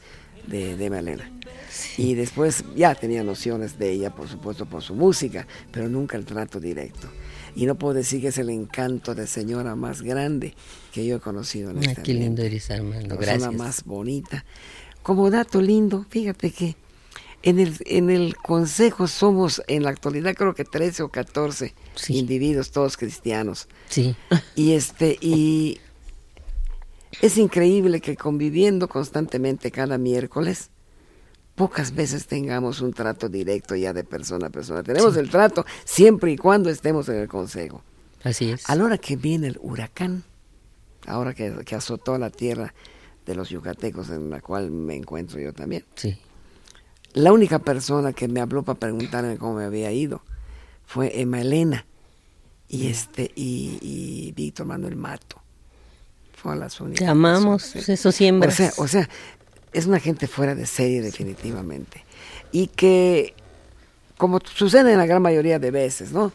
[0.47, 1.29] de, de Malena.
[1.69, 2.11] Sí.
[2.11, 6.25] Y después ya tenía nociones de ella, por supuesto, por su música, pero nunca el
[6.25, 7.09] trato directo.
[7.55, 10.55] Y no puedo decir que es el encanto de señora más grande
[10.91, 13.15] que yo he conocido en este Ay, qué lindo eres, Armando.
[13.15, 13.43] La Gracias.
[13.43, 14.45] persona más bonita.
[15.01, 16.75] Como dato lindo, fíjate que
[17.43, 22.17] en el, en el consejo somos en la actualidad creo que 13 o 14 sí.
[22.17, 23.67] individuos, todos cristianos.
[23.89, 24.15] Sí.
[24.55, 25.79] Y este, y
[27.21, 30.69] es increíble que conviviendo constantemente cada miércoles,
[31.55, 34.83] pocas veces tengamos un trato directo ya de persona a persona.
[34.83, 35.19] Tenemos sí.
[35.19, 37.83] el trato siempre y cuando estemos en el consejo.
[38.23, 38.69] Así es.
[38.69, 40.23] A la hora que viene el huracán,
[41.05, 42.73] ahora que, que azotó la tierra
[43.25, 45.85] de los yucatecos en la cual me encuentro yo también.
[45.95, 46.17] Sí.
[47.13, 50.23] La única persona que me habló para preguntarme cómo me había ido
[50.85, 51.85] fue Emma Elena
[52.67, 55.41] y este y, y Víctor Manuel Mato.
[56.33, 57.05] Fue las únicas.
[57.05, 58.49] Te amamos, personas, eso siempre.
[58.49, 59.09] O sea, o sea,
[59.73, 62.05] es una gente fuera de serie definitivamente.
[62.51, 63.33] Y que,
[64.17, 66.31] como sucede en la gran mayoría de veces, ¿no?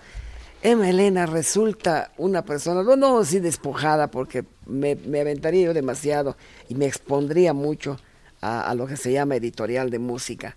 [0.60, 6.36] Emma Elena resulta una persona, no, no así despojada, porque me, me, aventaría yo demasiado
[6.68, 7.96] y me expondría mucho
[8.40, 10.56] a, a, lo que se llama editorial de música.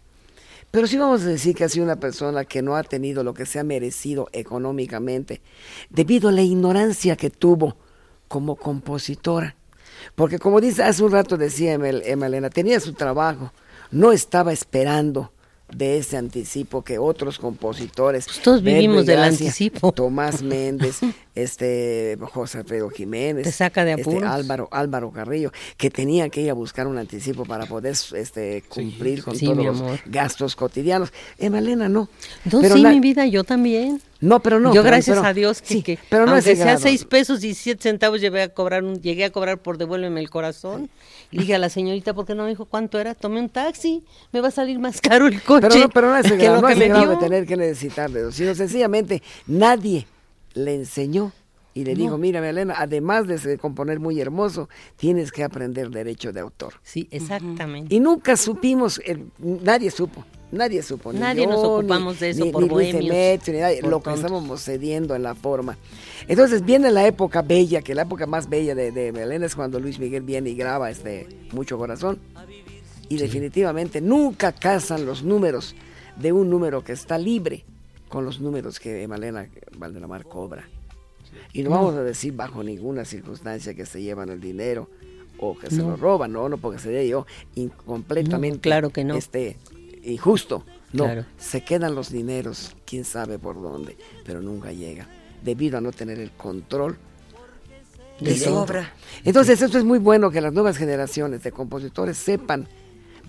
[0.71, 3.35] Pero sí vamos a decir que ha sido una persona que no ha tenido lo
[3.35, 5.41] que se ha merecido económicamente,
[5.91, 7.77] debido a la ignorancia que tuvo
[8.27, 9.55] como compositora.
[10.15, 13.51] Porque como dice hace un rato decía Emma Elena, tenía su trabajo,
[13.91, 15.31] no estaba esperando
[15.75, 19.91] de ese anticipo que otros compositores pues todos vivimos del anticipo.
[19.91, 20.99] Tomás Méndez
[21.35, 26.49] este José Alfredo Jiménez te saca de este, Álvaro Álvaro Carrillo que tenían que ir
[26.49, 31.11] a buscar un anticipo para poder este cumplir sí, con sí, todos los gastos cotidianos.
[31.37, 32.09] Emalena no.
[32.51, 34.01] No pero sí la, mi vida yo también.
[34.19, 36.55] No pero no yo pero, gracias pero, a Dios que, sí, que pero no aunque
[36.55, 40.19] sea seis pesos y siete centavos llegué a cobrar un, llegué a cobrar por devuélveme
[40.19, 40.89] el corazón.
[41.31, 43.15] Y dije a la señorita ¿por qué no me dijo cuánto era?
[43.15, 44.03] tomé un taxi.
[44.31, 46.61] Me va a salir más caro el coche pero no, pero no es el grado,
[46.61, 50.05] no es el grado de tener que necesitarle sino sencillamente nadie
[50.53, 51.31] le enseñó
[51.73, 51.99] y le no.
[51.99, 56.73] digo, mira, Elena, además de componer muy hermoso, tienes que aprender derecho de autor.
[56.83, 57.93] Sí, exactamente.
[57.95, 61.13] Y nunca supimos, eh, nadie supo, nadie supo.
[61.13, 63.47] Nadie yo, nos ocupamos ni, de eso ni, por ni bohemios.
[63.47, 64.13] Ni nadie, por lo tontos.
[64.13, 65.77] que estábamos cediendo en la forma.
[66.27, 69.79] Entonces viene la época bella, que la época más bella de, de Elena es cuando
[69.79, 72.19] Luis Miguel viene y graba este Mucho Corazón.
[73.07, 73.23] Y sí.
[73.23, 75.73] definitivamente nunca casan los números
[76.17, 77.63] de un número que está libre
[78.11, 79.47] con los números que Malena
[79.77, 80.67] Valdelamar cobra.
[81.53, 84.89] Y no, vamos a decir bajo ninguna circunstancia que se llevan el dinero
[85.39, 85.91] o que se no.
[85.91, 87.25] lo roban, no, no, porque sería yo
[87.85, 89.15] completamente no, claro que no.
[89.15, 89.57] este,
[90.03, 90.63] injusto.
[90.93, 91.25] No, Claro.
[91.37, 93.95] se quedan los dineros, quién sabe por dónde,
[94.25, 95.07] pero nunca llega,
[95.41, 96.97] debido a no tener el control
[98.19, 98.63] De su todo.
[98.63, 98.93] obra.
[99.23, 102.67] Entonces, esto es muy bueno que las nuevas generaciones de compositores sepan,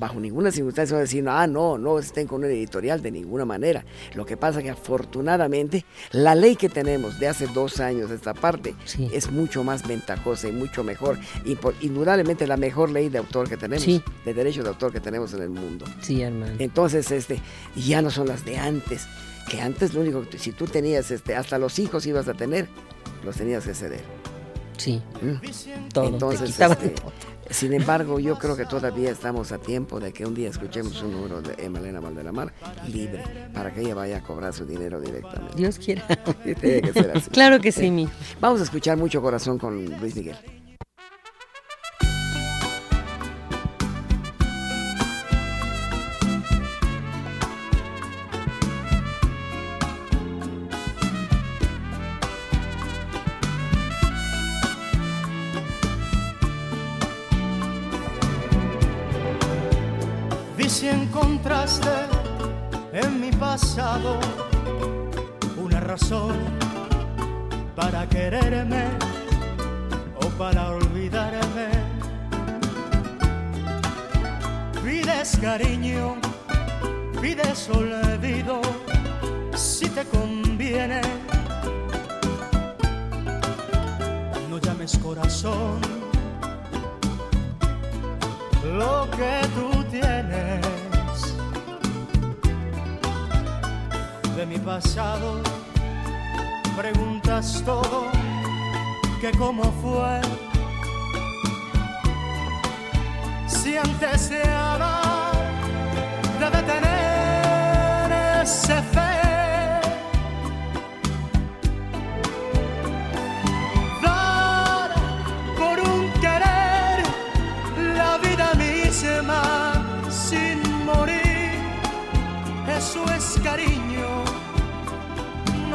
[0.03, 3.85] bajo ninguna circunstancia, decir, ah, no, no estén con un editorial de ninguna manera.
[4.15, 8.35] Lo que pasa que afortunadamente la ley que tenemos de hace dos años de esta
[8.35, 9.09] parte Sí.
[9.13, 13.49] es mucho más ventajosa y mucho mejor, y por, indudablemente la mejor ley de autor
[13.49, 14.03] que tenemos, Sí.
[14.25, 15.85] de derecho de autor que tenemos en el mundo.
[16.01, 16.53] Sí, hermano.
[16.59, 17.41] Entonces, este,
[17.77, 19.07] ya no son las de antes,
[19.49, 22.67] que antes lo único que si tú tenías, este, hasta los hijos ibas a tener,
[23.25, 24.01] los tenías que ceder.
[24.79, 25.89] Sí, ¿Mm?
[25.93, 26.09] todo.
[26.09, 27.13] Entonces, te este, todo.
[27.53, 31.13] Sin embargo, yo creo que todavía estamos a tiempo de que un día escuchemos un
[31.13, 32.53] número de Emalena Valdelamar
[32.89, 35.57] libre para que ella vaya a cobrar su dinero directamente.
[35.57, 36.07] Dios quiera.
[36.45, 37.31] Tiene que ser así.
[37.31, 38.09] Claro que sí, mi.
[38.41, 40.37] Vamos a escuchar mucho corazón con Luis Miguel.
[60.73, 61.91] Si encontraste
[62.95, 64.19] en mi pasado
[65.59, 66.35] una razón
[67.77, 68.85] para quererme
[70.17, 71.69] o para olvidarme.
[74.83, 76.17] Pides cariño,
[77.21, 78.63] pides olvido,
[79.55, 81.03] si te conviene.
[84.49, 85.81] No llames corazón
[88.65, 89.72] lo que tú
[94.53, 95.41] mi pasado.
[96.77, 98.07] Preguntas todo,
[99.21, 100.21] que cómo fue.
[103.47, 105.33] Si antes se amar
[106.41, 106.82] debe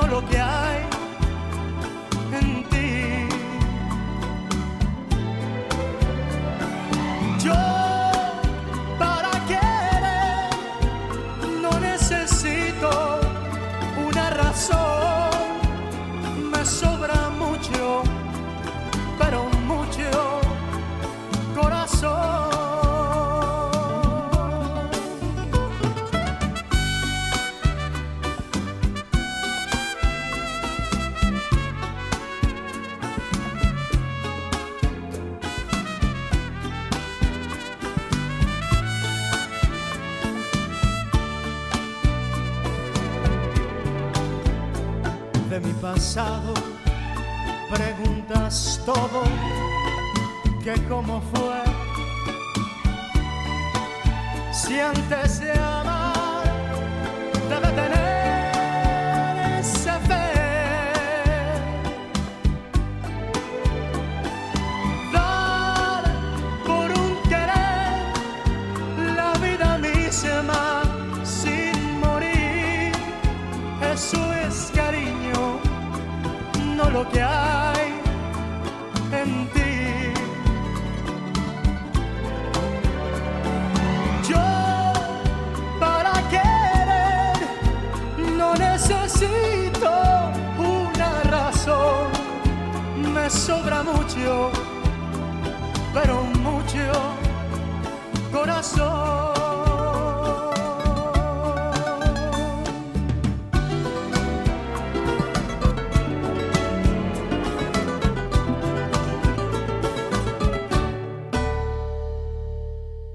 [0.10, 0.47] lo que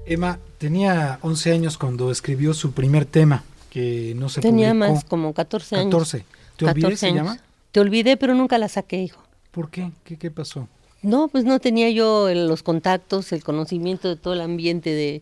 [0.05, 4.93] Emma tenía 11 años cuando escribió su primer tema, que no se Tenía publicó.
[4.93, 5.85] más, como 14 años.
[5.91, 6.25] 14.
[6.57, 7.17] ¿Te olvidé 14 se años.
[7.27, 7.39] llama?
[7.71, 9.21] Te olvidé, pero nunca la saqué, hijo.
[9.51, 9.91] ¿Por qué?
[10.03, 10.67] ¿Qué, qué pasó?
[11.01, 15.21] No, pues no tenía yo el- los contactos, el conocimiento de todo el ambiente de,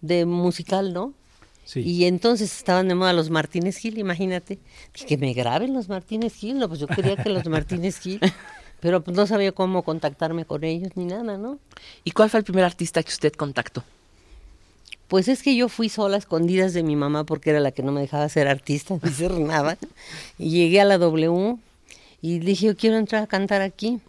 [0.00, 1.12] de musical, ¿no?
[1.64, 1.80] Sí.
[1.80, 4.58] Y entonces estaban de moda los Martínez Gil, imagínate.
[4.94, 6.58] Dije, que me graben los Martínez Gil.
[6.58, 8.20] No, pues yo quería que los Martínez Gil,
[8.80, 11.58] pero pues no sabía cómo contactarme con ellos ni nada, ¿no?
[12.04, 13.84] ¿Y cuál fue el primer artista que usted contactó?
[15.08, 17.82] Pues es que yo fui sola a escondidas de mi mamá porque era la que
[17.82, 19.78] no me dejaba ser artista ni ser nada.
[20.38, 21.56] Y llegué a la W
[22.20, 24.00] y dije, yo quiero entrar a cantar aquí.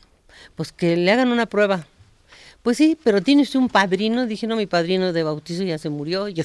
[0.55, 1.87] Pues que le hagan una prueba.
[2.63, 4.25] Pues sí, pero tiene usted un padrino.
[4.25, 6.27] Dije, no, mi padrino de bautizo ya se murió.
[6.27, 6.43] Yo,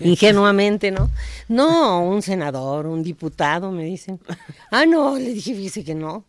[0.00, 1.10] ingenuamente, ¿no?
[1.48, 4.18] No, un senador, un diputado, me dicen.
[4.70, 6.24] Ah, no, le dije, fíjese que no.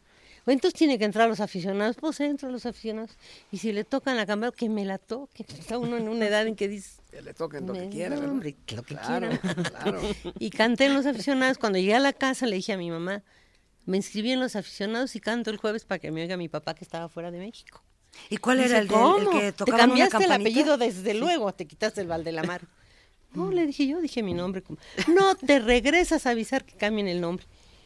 [0.45, 1.95] Entonces tiene que entrar los aficionados.
[1.99, 3.11] Pues entro los aficionados.
[3.51, 5.45] Y si le tocan la cámara, que me la toque.
[5.59, 7.02] Está uno en una edad en que dice...
[7.13, 8.31] Que le toquen lo que Me- quiera, no, ¿verdad?
[8.33, 9.63] hombre, lo que Claro, quieran.
[9.63, 10.01] claro.
[10.39, 11.57] Y canté en los aficionados.
[11.59, 13.21] Cuando llegué a la casa le dije a mi mamá,
[13.85, 16.73] me inscribí en los aficionados y canto el jueves para que me oiga mi papá
[16.73, 17.83] que estaba fuera de México.
[18.29, 19.29] ¿Y cuál era el, "¿Cómo?
[19.31, 22.61] que Te tocaba una cambiaste el apellido desde luego, te quitaste el Valdelamar.
[23.35, 24.61] No, le dije yo, dije mi nombre.
[25.07, 27.43] No, te regresas a avisar que cambien el nombre.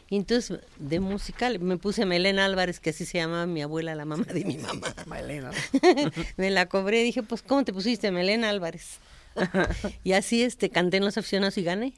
[0.09, 4.03] Y entonces, de musical, me puse Melena Álvarez, que así se llamaba mi abuela, la
[4.03, 4.93] mamá de mi mamá.
[5.05, 5.51] Malena.
[6.37, 8.99] me la cobré, dije, pues, ¿cómo te pusiste Melena Álvarez?
[10.03, 11.93] y así este, canté en los aficionados y gané.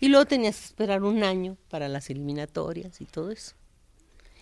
[0.00, 3.54] Y luego tenías que esperar un año para las eliminatorias y todo eso.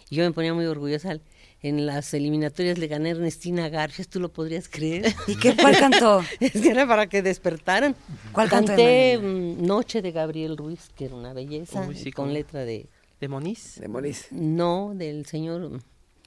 [0.08, 1.18] Y yo me ponía muy orgullosa.
[1.62, 5.14] En las eliminatorias le gané a Ernestina Garfias, ¿tú lo podrías creer?
[5.26, 6.22] ¿Y qué, cuál cantó?
[6.40, 7.94] es que era para que despertaran.
[8.32, 12.26] ¿Cuál cantó, Canté mm, Noche de Gabriel Ruiz, que era una belleza, Uy, sí, con
[12.26, 12.34] cómo.
[12.34, 12.88] letra de...
[13.20, 13.76] ¿De Moniz?
[13.80, 14.26] De Moniz.
[14.32, 15.80] No, del señor, mm,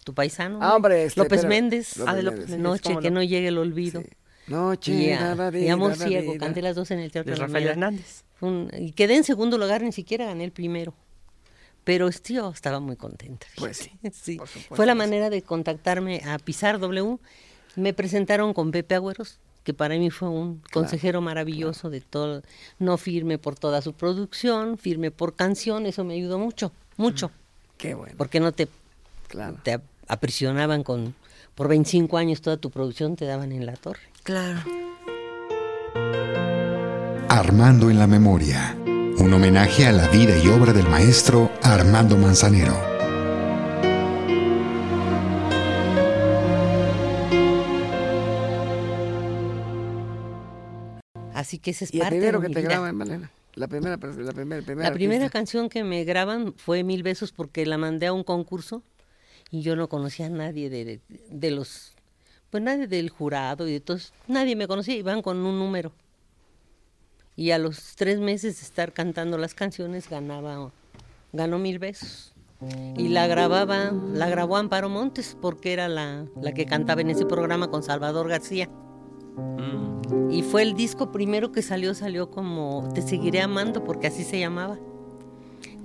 [0.06, 0.60] tu paisano.
[0.62, 1.98] Ah, hombre, este, López pero- Méndez.
[1.98, 2.58] López Ah, de López Méndez.
[2.60, 2.64] Méndez.
[2.64, 3.16] Noche que no.
[3.20, 4.02] no llegue el olvido.
[4.02, 4.08] Sí.
[4.48, 6.34] Noche, y, a- da, da, y Amor da, da, Ciego.
[6.34, 6.40] da.
[6.40, 7.68] Canté las dos en el Teatro De la Rafael.
[7.68, 8.24] Hernández.
[8.42, 10.94] Un- y quedé en segundo lugar, ni siquiera gané el primero.
[11.84, 13.48] Pero este, yo estaba muy contenta.
[13.58, 14.38] Pues sí, Sí.
[14.38, 17.18] por supuesto Fue la manera de contactarme a Pisar W.
[17.76, 22.42] Me presentaron con Pepe Agüeros, que para mí fue un consejero maravilloso de todo.
[22.80, 27.32] No firme por toda su producción, firme por canción, eso me ayudó mucho, mucho.
[27.78, 28.14] Qué bueno.
[28.18, 28.68] Porque no te,
[29.28, 29.58] Claro.
[29.64, 31.14] te aprisionaban con,
[31.56, 34.02] por 25 años toda tu producción, te daban en la torre.
[34.24, 34.60] Claro.
[37.30, 38.76] Armando en la memoria.
[39.18, 42.76] Un homenaje a la vida y obra del maestro Armando Manzanero.
[51.34, 52.70] Así que ese es Y el parte primero de que mi te vida.
[52.70, 53.32] graban, Malena.
[53.56, 57.78] La primera, la primera, La primera canción que me graban fue Mil Besos porque la
[57.78, 58.84] mandé a un concurso
[59.52, 61.94] y yo no conocía a nadie de, de- de los,
[62.50, 65.92] pues nadie del jurado y de todos, nadie me conocía, iban con un número.
[67.38, 70.72] Y a los tres meses de estar cantando las canciones ganaba,
[71.34, 72.32] ganó Mil Besos.
[72.98, 77.26] Y la grababa, la grabó Amparo Montes porque era la, la que cantaba en ese
[77.26, 78.70] programa con Salvador García.
[80.32, 84.40] Y fue el disco primero que salió, salió como Te seguiré amando, porque así se
[84.40, 84.80] llamaba,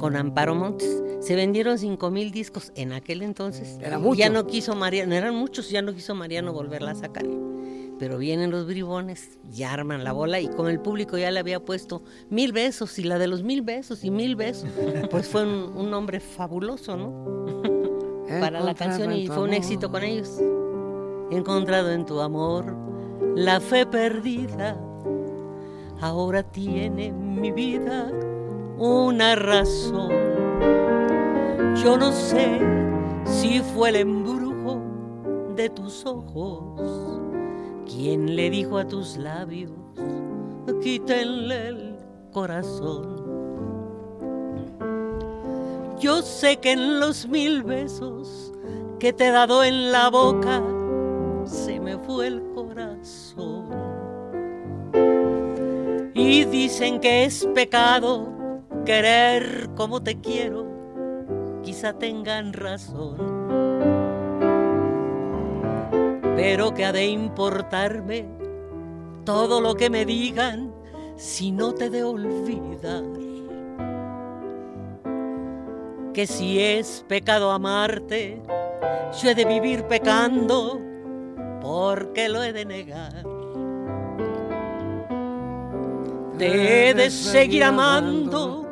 [0.01, 1.03] con Amparo Montes.
[1.21, 3.79] Se vendieron cinco mil discos en aquel entonces.
[3.81, 4.19] Era mucho.
[4.19, 7.27] Ya no quiso Mariano, eran muchos, ya no quiso Mariano volverla a sacar.
[7.99, 11.61] Pero vienen los bribones, ya arman la bola y como el público ya le había
[11.61, 14.71] puesto mil besos y la de los mil besos y mil besos,
[15.11, 17.45] pues fue un, un nombre fabuloso, ¿no?
[18.41, 20.41] Para la canción y fue un éxito con ellos.
[21.31, 22.75] He encontrado en tu amor
[23.37, 24.81] la fe perdida.
[26.01, 28.11] Ahora tiene mi vida
[28.81, 30.11] una razón.
[31.85, 32.61] Yo no sé
[33.27, 34.81] si fue el embrujo
[35.55, 37.21] de tus ojos
[37.85, 39.73] quien le dijo a tus labios,
[40.83, 41.97] quítenle el
[42.33, 43.21] corazón.
[45.99, 48.51] Yo sé que en los mil besos
[48.99, 50.63] que te he dado en la boca
[51.45, 53.69] se me fue el corazón.
[56.15, 58.40] Y dicen que es pecado
[58.85, 60.67] querer como te quiero,
[61.63, 63.17] quizá tengan razón.
[66.37, 68.27] Pero que ha de importarme
[69.25, 70.73] todo lo que me digan
[71.17, 73.05] si no te de olvidar.
[76.15, 78.43] Que si es pecado amarte,
[79.21, 80.81] yo he de vivir pecando
[81.61, 83.23] porque lo he de negar.
[86.39, 88.67] Te he de seguir amando,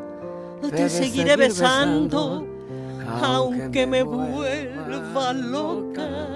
[0.60, 2.46] te seguiré besando,
[3.22, 6.28] aunque me vuelva loca,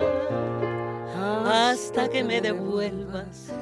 [1.46, 3.52] hasta que me devuelvas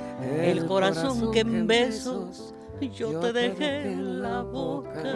[0.42, 2.54] el corazón que en besos
[2.88, 5.14] yo te dejé en la boca.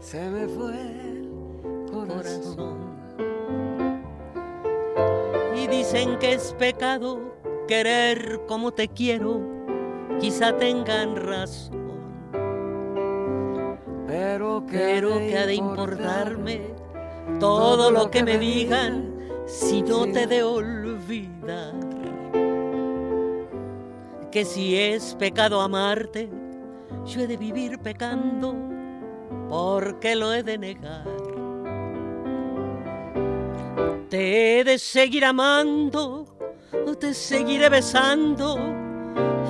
[0.00, 1.30] Se me fue el
[1.90, 2.78] corazón.
[5.54, 7.39] Y dicen que es pecado
[7.70, 9.40] querer como te quiero,
[10.18, 12.00] quizá tengan razón.
[14.08, 16.62] Pero que, Pero que ha de importarme
[17.38, 19.14] todo lo que me digan
[19.46, 21.74] si no te de olvidar.
[24.32, 26.28] Que si es pecado amarte,
[27.06, 28.56] yo he de vivir pecando
[29.48, 31.06] porque lo he de negar.
[34.08, 36.29] Te he de seguir amando,
[36.98, 38.58] te seguiré besando,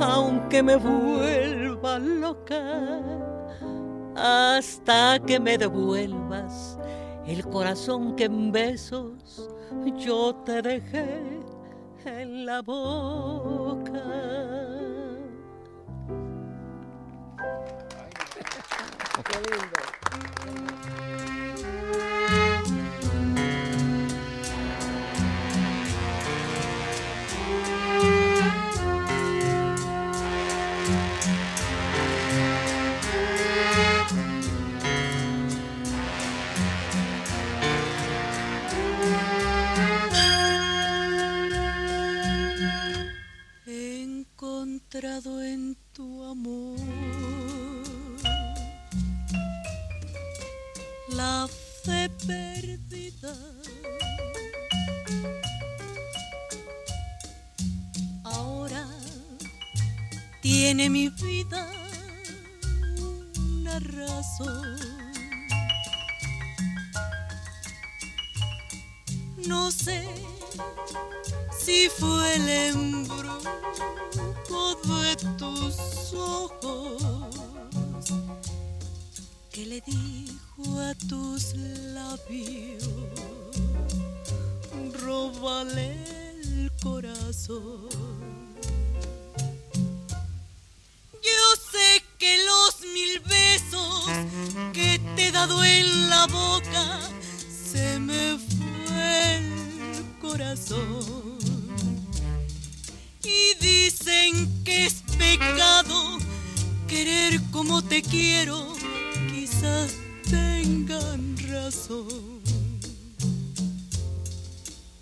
[0.01, 3.01] aunque me vuelva loca,
[4.17, 6.79] hasta que me devuelvas
[7.27, 9.51] el corazón que en besos
[9.97, 11.41] yo te dejé
[12.05, 14.03] en la boca.
[45.27, 46.79] En tu amor
[51.09, 51.47] la
[51.85, 53.35] fe perdida.
[58.25, 58.87] Ahora
[60.41, 61.71] tiene mi vida
[63.37, 64.79] una razón.
[69.47, 70.09] No sé
[71.71, 73.45] si fue el embrujo
[75.03, 77.35] de tus ojos
[79.53, 81.55] que le dijo a tus
[81.95, 82.89] labios,
[85.05, 85.89] róbale
[86.43, 87.89] el corazón.
[91.29, 91.41] Yo
[91.73, 94.07] sé que los mil besos
[94.73, 97.01] que te he dado en la boca
[97.71, 101.40] se me fue el corazón.
[103.31, 106.19] Y dicen que es pecado
[106.89, 108.75] querer como te quiero,
[109.33, 109.93] quizás
[110.29, 112.41] tengan razón.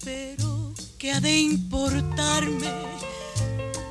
[0.05, 2.73] Pero que ha de importarme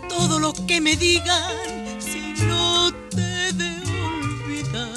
[0.09, 1.55] todo lo que me digan
[1.99, 3.71] si no te de
[4.11, 4.91] olvidar.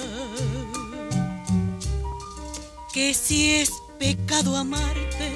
[2.93, 5.33] Que si es pecado amarte,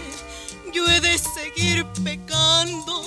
[0.74, 3.04] yo he de seguir pecando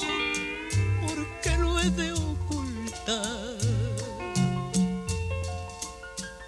[1.88, 3.57] porque lo he de ocultar.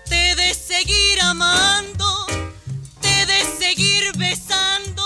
[0.07, 2.25] Te de seguir amando,
[3.01, 5.03] te de seguir besando,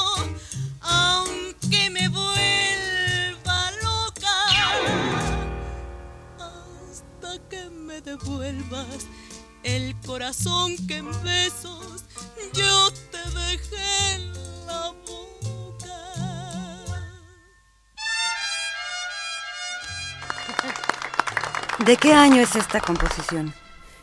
[0.81, 4.37] aunque me vuelva loca.
[6.39, 9.07] Hasta que me devuelvas
[9.63, 12.03] el corazón que en besos
[12.53, 14.32] yo te dejé
[21.85, 23.53] ¿De qué año es esta composición?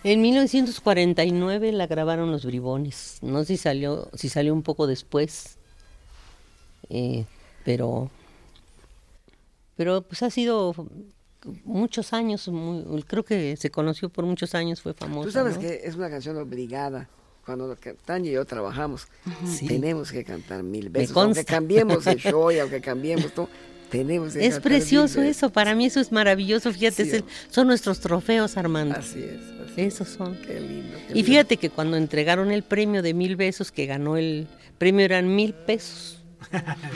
[0.05, 3.19] En 1949 la grabaron los Bribones.
[3.23, 5.57] No sé si salió, si salió un poco después.
[6.89, 7.25] Eh,
[7.65, 8.11] pero
[9.77, 10.75] pero pues ha sido
[11.65, 15.27] muchos años, muy- creo que se conoció por muchos años, fue famosa.
[15.27, 15.61] Tú sabes ¿no?
[15.63, 17.09] que es una canción obligada.
[17.47, 17.75] Cuando
[18.05, 19.09] Tania y yo trabajamos,
[19.47, 19.67] Sí.
[19.67, 21.17] tenemos que cantar mil veces.
[21.17, 23.49] Aunque cambiemos el show y aunque cambiemos todo,
[23.91, 28.01] tenemos Es precioso eso, para mí eso es maravilloso, fíjate, Sí, es el- son nuestros
[28.01, 28.97] trofeos, Armando.
[28.99, 29.41] Así es.
[29.77, 30.37] Esos son.
[30.47, 30.97] Qué lindo.
[31.07, 31.27] qué Y lindo.
[31.27, 34.47] fíjate que cuando entregaron el premio de mil besos, que ganó el
[34.79, 36.17] premio eran mil pesos.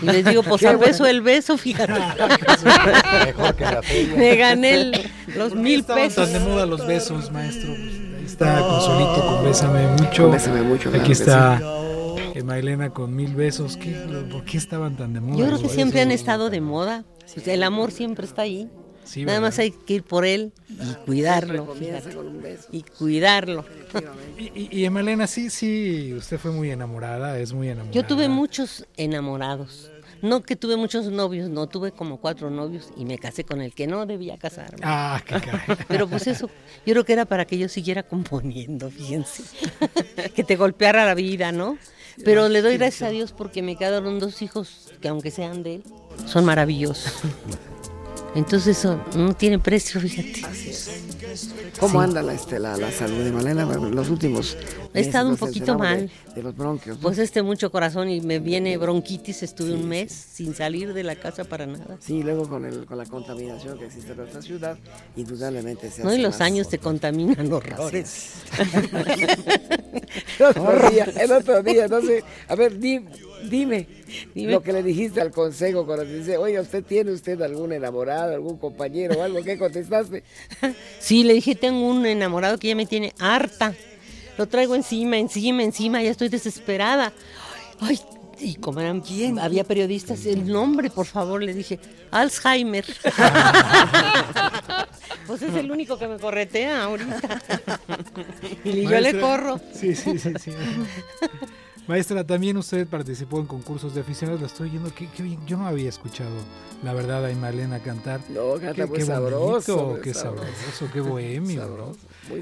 [0.03, 0.87] Y les digo, pues Qué a bueno.
[0.91, 1.93] beso el beso, fíjate.
[3.27, 4.17] Mejor que la feria.
[4.17, 4.93] Me gané el-
[5.37, 6.31] los ¿Por qué mil pesos.
[6.31, 7.73] tan de moda los besos, maestro?
[7.73, 10.23] Ahí está Consolito con Bésame Mucho.
[10.25, 11.61] Con Bésame Mucho, Aquí está
[12.43, 13.77] Mailena con Mil Besos.
[13.77, 13.93] ¿Qué,
[14.31, 15.39] ¿Por qué estaban tan de moda?
[15.39, 17.05] Yo creo que siempre han estado de moda.
[17.33, 18.69] Pues el amor siempre está ahí.
[19.05, 19.49] Sí, Nada ¿verdad?
[19.49, 21.75] más hay que ir por él y cuidarlo.
[21.75, 22.17] fíjate.
[22.73, 23.65] Y cuidarlo.
[24.39, 27.95] Y, y, y Emalena, sí, sí, usted fue muy enamorada, es muy enamorada.
[27.95, 29.91] Yo tuve muchos enamorados.
[30.23, 33.75] No que tuve muchos novios, no, tuve como cuatro novios y me casé con el
[33.75, 34.79] que no debía casarme.
[34.83, 35.77] Ah, qué caray.
[35.89, 36.49] Pero pues eso,
[36.87, 39.43] yo creo que era para que yo siguiera componiendo, fíjense.
[40.35, 41.77] que te golpeara la vida, ¿no?
[42.25, 45.77] Pero le doy gracias a Dios porque me quedaron dos hijos que aunque sean de
[45.77, 45.85] él,
[46.27, 47.13] son maravillosos.
[48.35, 50.43] Entonces eso no tiene precio, fíjate.
[51.79, 52.05] ¿Cómo Sí.
[52.09, 53.65] anda la, este, la, la salud de Malena?
[53.65, 54.57] Los últimos.
[54.93, 56.11] He estado un poquito mal.
[56.29, 56.97] De, de los bronquios.
[56.97, 57.03] ¿no?
[57.03, 61.17] Pues este mucho corazón y me viene bronquitis, estuve un mes sin salir de la
[61.17, 61.97] casa para nada.
[62.01, 64.79] Sí, luego con, el, con la contaminación que existe en nuestra ciudad,
[65.17, 68.33] indudablemente se No, hace y los años te contaminan horrores.
[70.39, 73.05] el otro día, el otro día, entonces, a ver, di-
[73.49, 73.87] dime,
[74.35, 74.53] Dime.
[74.53, 78.35] lo que le dijiste al consejo cuando te dice, oye, ¿usted tiene usted algún enamorado,
[78.35, 79.43] algún compañero o algo?
[79.43, 80.23] ¿Qué contestaste?
[80.99, 83.75] Sí, le dije, tengo un enamorado que ya me tiene harta.
[84.39, 87.13] Lo traigo encima, encima, encima, ya estoy desesperada.
[87.81, 88.01] Ay,
[88.41, 89.03] y como eran,
[89.39, 91.79] había periodistas, el nombre, por favor, le dije,
[92.11, 92.85] Alzheimer.
[95.27, 97.43] pues es el único que me corretea ahorita.
[98.65, 99.61] y yo le corro.
[99.73, 100.51] Sí, sí, sí, sí.
[101.87, 105.39] Maestra, también usted participó en concursos de aficionados, lo estoy oyendo, qué, qué bien.
[105.47, 106.31] Yo no había escuchado,
[106.83, 108.21] la verdad, a Imalena cantar.
[108.31, 110.47] No, canta Qué- muy qué sabroso, bonito, muy qué sabroso.
[110.47, 111.99] sabroso, qué bohemio, sabroso.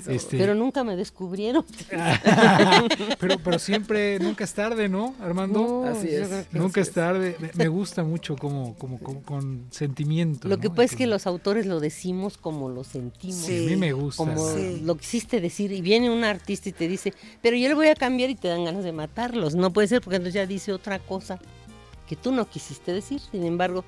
[0.09, 1.65] Este, Pero nunca me descubrieron.
[3.19, 5.61] pero, pero siempre, nunca es tarde, ¿no, Armando?
[5.61, 6.29] No, Así es.
[6.53, 7.37] Nunca así es tarde.
[7.39, 10.49] Me- Me gusta mucho como, como, como con sentimiento.
[10.49, 10.75] Lo que ¿no?
[10.75, 13.37] pasa es que los autores lo decimos como lo sentimos.
[13.37, 13.67] Sí.
[13.67, 14.17] A mí me gusta.
[14.25, 14.81] Como Sí.
[14.85, 15.73] lo quisiste decir.
[15.73, 18.49] Y viene un artista y te dice, pero yo le voy a cambiar y te
[18.49, 19.55] dan ganas de matarlos.
[19.55, 21.39] No puede ser porque entonces ya dice otra cosa
[22.07, 23.21] que tú no quisiste decir.
[23.31, 23.85] Sin embargo,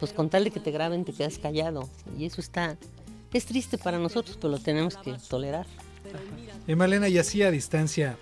[0.00, 1.88] pues con tal de que te graben te quedas callado.
[2.18, 2.76] Y eso está,
[3.32, 5.66] es triste para nosotros, pero lo tenemos que tolerar.
[6.66, 8.16] Emalena, y así a distancia,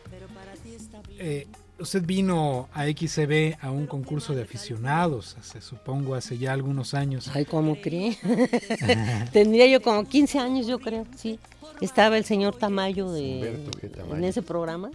[1.18, 1.46] eh,
[1.78, 7.30] usted vino a XCB a un concurso de aficionados, hace, supongo hace ya algunos años.
[7.34, 8.16] Ay, ¿cómo cree?
[9.32, 11.38] Tendría yo como 15 años, yo creo, sí.
[11.80, 13.88] Estaba el señor Tamayo, de, Humberto.
[13.88, 14.16] Tamayo.
[14.16, 14.90] en ese programa.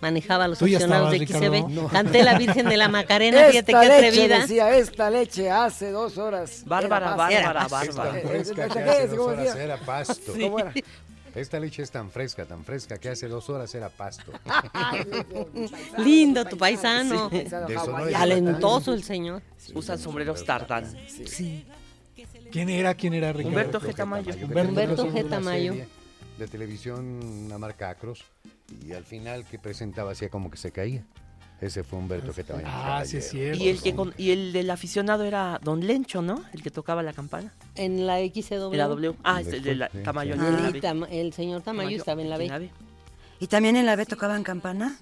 [0.00, 1.90] Manejaba a los aficionados de XCB.
[1.90, 4.38] Canté la Virgen de la Macarena, fíjate qué leche, atrevida.
[4.40, 6.62] decía, esta leche hace dos horas.
[6.66, 8.20] Bárbara, bárbara, bárbara.
[9.58, 10.32] Era pasto.
[10.40, 10.72] ¿Cómo era?
[11.36, 14.32] Esta leche es tan fresca, tan fresca que hace dos horas era pasto.
[15.98, 17.28] Lindo tu paisano.
[17.28, 17.44] Sí.
[18.10, 19.42] Talentoso el señor.
[19.74, 20.96] Usan sombreros tardán.
[21.06, 21.66] Sí.
[22.50, 22.94] ¿Quién era?
[22.94, 23.48] ¿Quién era Ricardo?
[23.50, 23.94] Humberto G.
[23.94, 24.34] Tamayo.
[24.34, 25.28] Humberto, G.
[25.28, 25.74] Tamayo.
[26.38, 27.04] De televisión,
[27.46, 28.24] una marca Acros,
[28.84, 31.04] y al final que presentaba hacía como que se caía.
[31.60, 32.44] Ese fue Humberto G.
[32.44, 32.66] Tamayo.
[32.68, 33.62] Ah, sí es cierto.
[33.62, 36.44] Y el que con- y el del aficionado era Don Lencho, ¿no?
[36.52, 37.54] El que tocaba la campana.
[37.76, 38.72] En la XCW.
[38.72, 39.14] En la W.
[39.24, 40.34] Ah, es el de la Tamayo.
[40.34, 42.50] el, señor Tamayo Tamayo estaba en la B.
[42.58, 42.70] B.
[43.40, 44.98] ¿Y también en la B tocaban campana?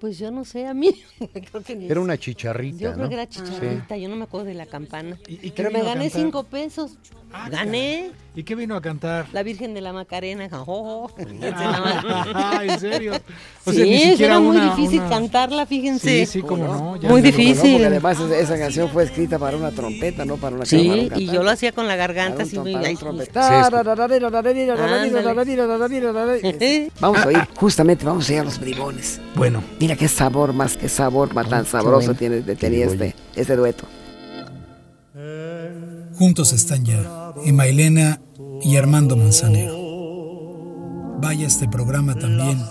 [0.00, 0.90] Pues yo no sé, a mí.
[1.50, 3.08] creo que ni- Era una chicharrita, Yo creo ¿no?
[3.08, 5.18] que era chicharrita, yo no me acuerdo de la campana.
[5.28, 6.92] ¿Y- y Pero me gané cinco pesos.
[7.32, 9.26] Ah, Gané ¿Y qué vino a cantar?
[9.32, 10.48] la Virgen de la Macarena.
[10.66, 11.08] Oh,
[11.54, 13.12] Ah, ¿En serio?
[13.64, 16.26] O sí, sea, ni eso siquiera era muy una- difícil una- cantarla, fíjense.
[16.26, 16.96] Sí, sí, cómo no.
[16.96, 17.72] ya Muy difícil.
[17.72, 21.26] porque además esa, canción fue escrita para una trompeta, no para una Sí, un y
[21.26, 22.74] yo lo hacía con la garganta así muy...
[27.00, 29.20] Vamos a oír, justamente, vamos a ir a los bribones.
[29.36, 33.88] Bueno, Mira qué sabor, más qué sabor más tan sabroso tiene, tenía este, este dueto.
[36.14, 38.22] juntos están ya Emailena
[38.62, 39.74] y Armando Manzanero.
[41.20, 42.62] Vaya este programa también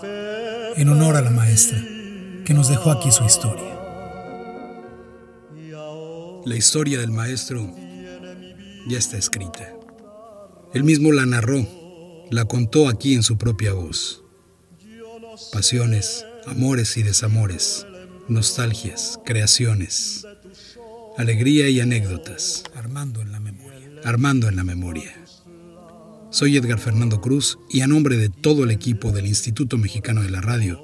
[0.77, 1.77] en honor a la maestra
[2.45, 3.77] que nos dejó aquí su historia.
[6.45, 7.69] La historia del maestro
[8.87, 9.73] ya está escrita.
[10.73, 11.67] Él mismo la narró,
[12.31, 14.23] la contó aquí en su propia voz.
[15.51, 17.85] Pasiones, amores y desamores,
[18.27, 20.25] nostalgias, creaciones,
[21.17, 22.63] alegría y anécdotas.
[22.75, 23.89] Armando en la memoria.
[24.03, 25.15] Armando en la memoria.
[26.31, 30.29] Soy Edgar Fernando Cruz y a nombre de todo el equipo del Instituto Mexicano de
[30.29, 30.79] la Radio,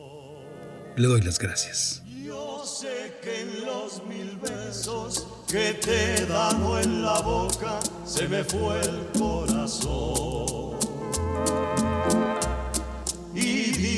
[0.97, 2.01] le doy las gracias.
[2.24, 8.28] Yo sé que en los mil besos que te he dado en la boca se
[8.28, 10.56] me fue el corazón.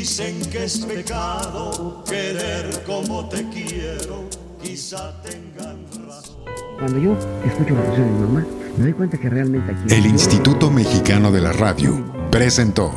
[0.07, 4.23] Dicen que es pecado querer como te quiero,
[4.63, 6.37] quizá tengan razón.
[6.79, 8.45] Cuando yo escucho la canción de mi mamá,
[8.77, 9.93] me doy cuenta que realmente aquí...
[9.93, 12.93] El Instituto Mexicano de la Radio presentó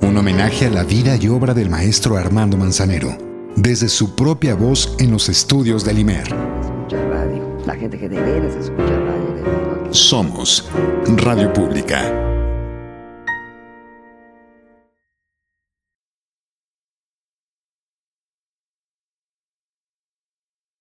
[0.00, 3.14] un homenaje a la vida y obra del maestro Armando Manzanero,
[3.54, 6.22] desde su propia voz en los estudios del IMER.
[6.22, 7.58] Escucha radio.
[7.66, 9.92] La gente que de veras escucha radio.
[9.92, 10.70] Somos
[11.18, 12.27] Radio Pública.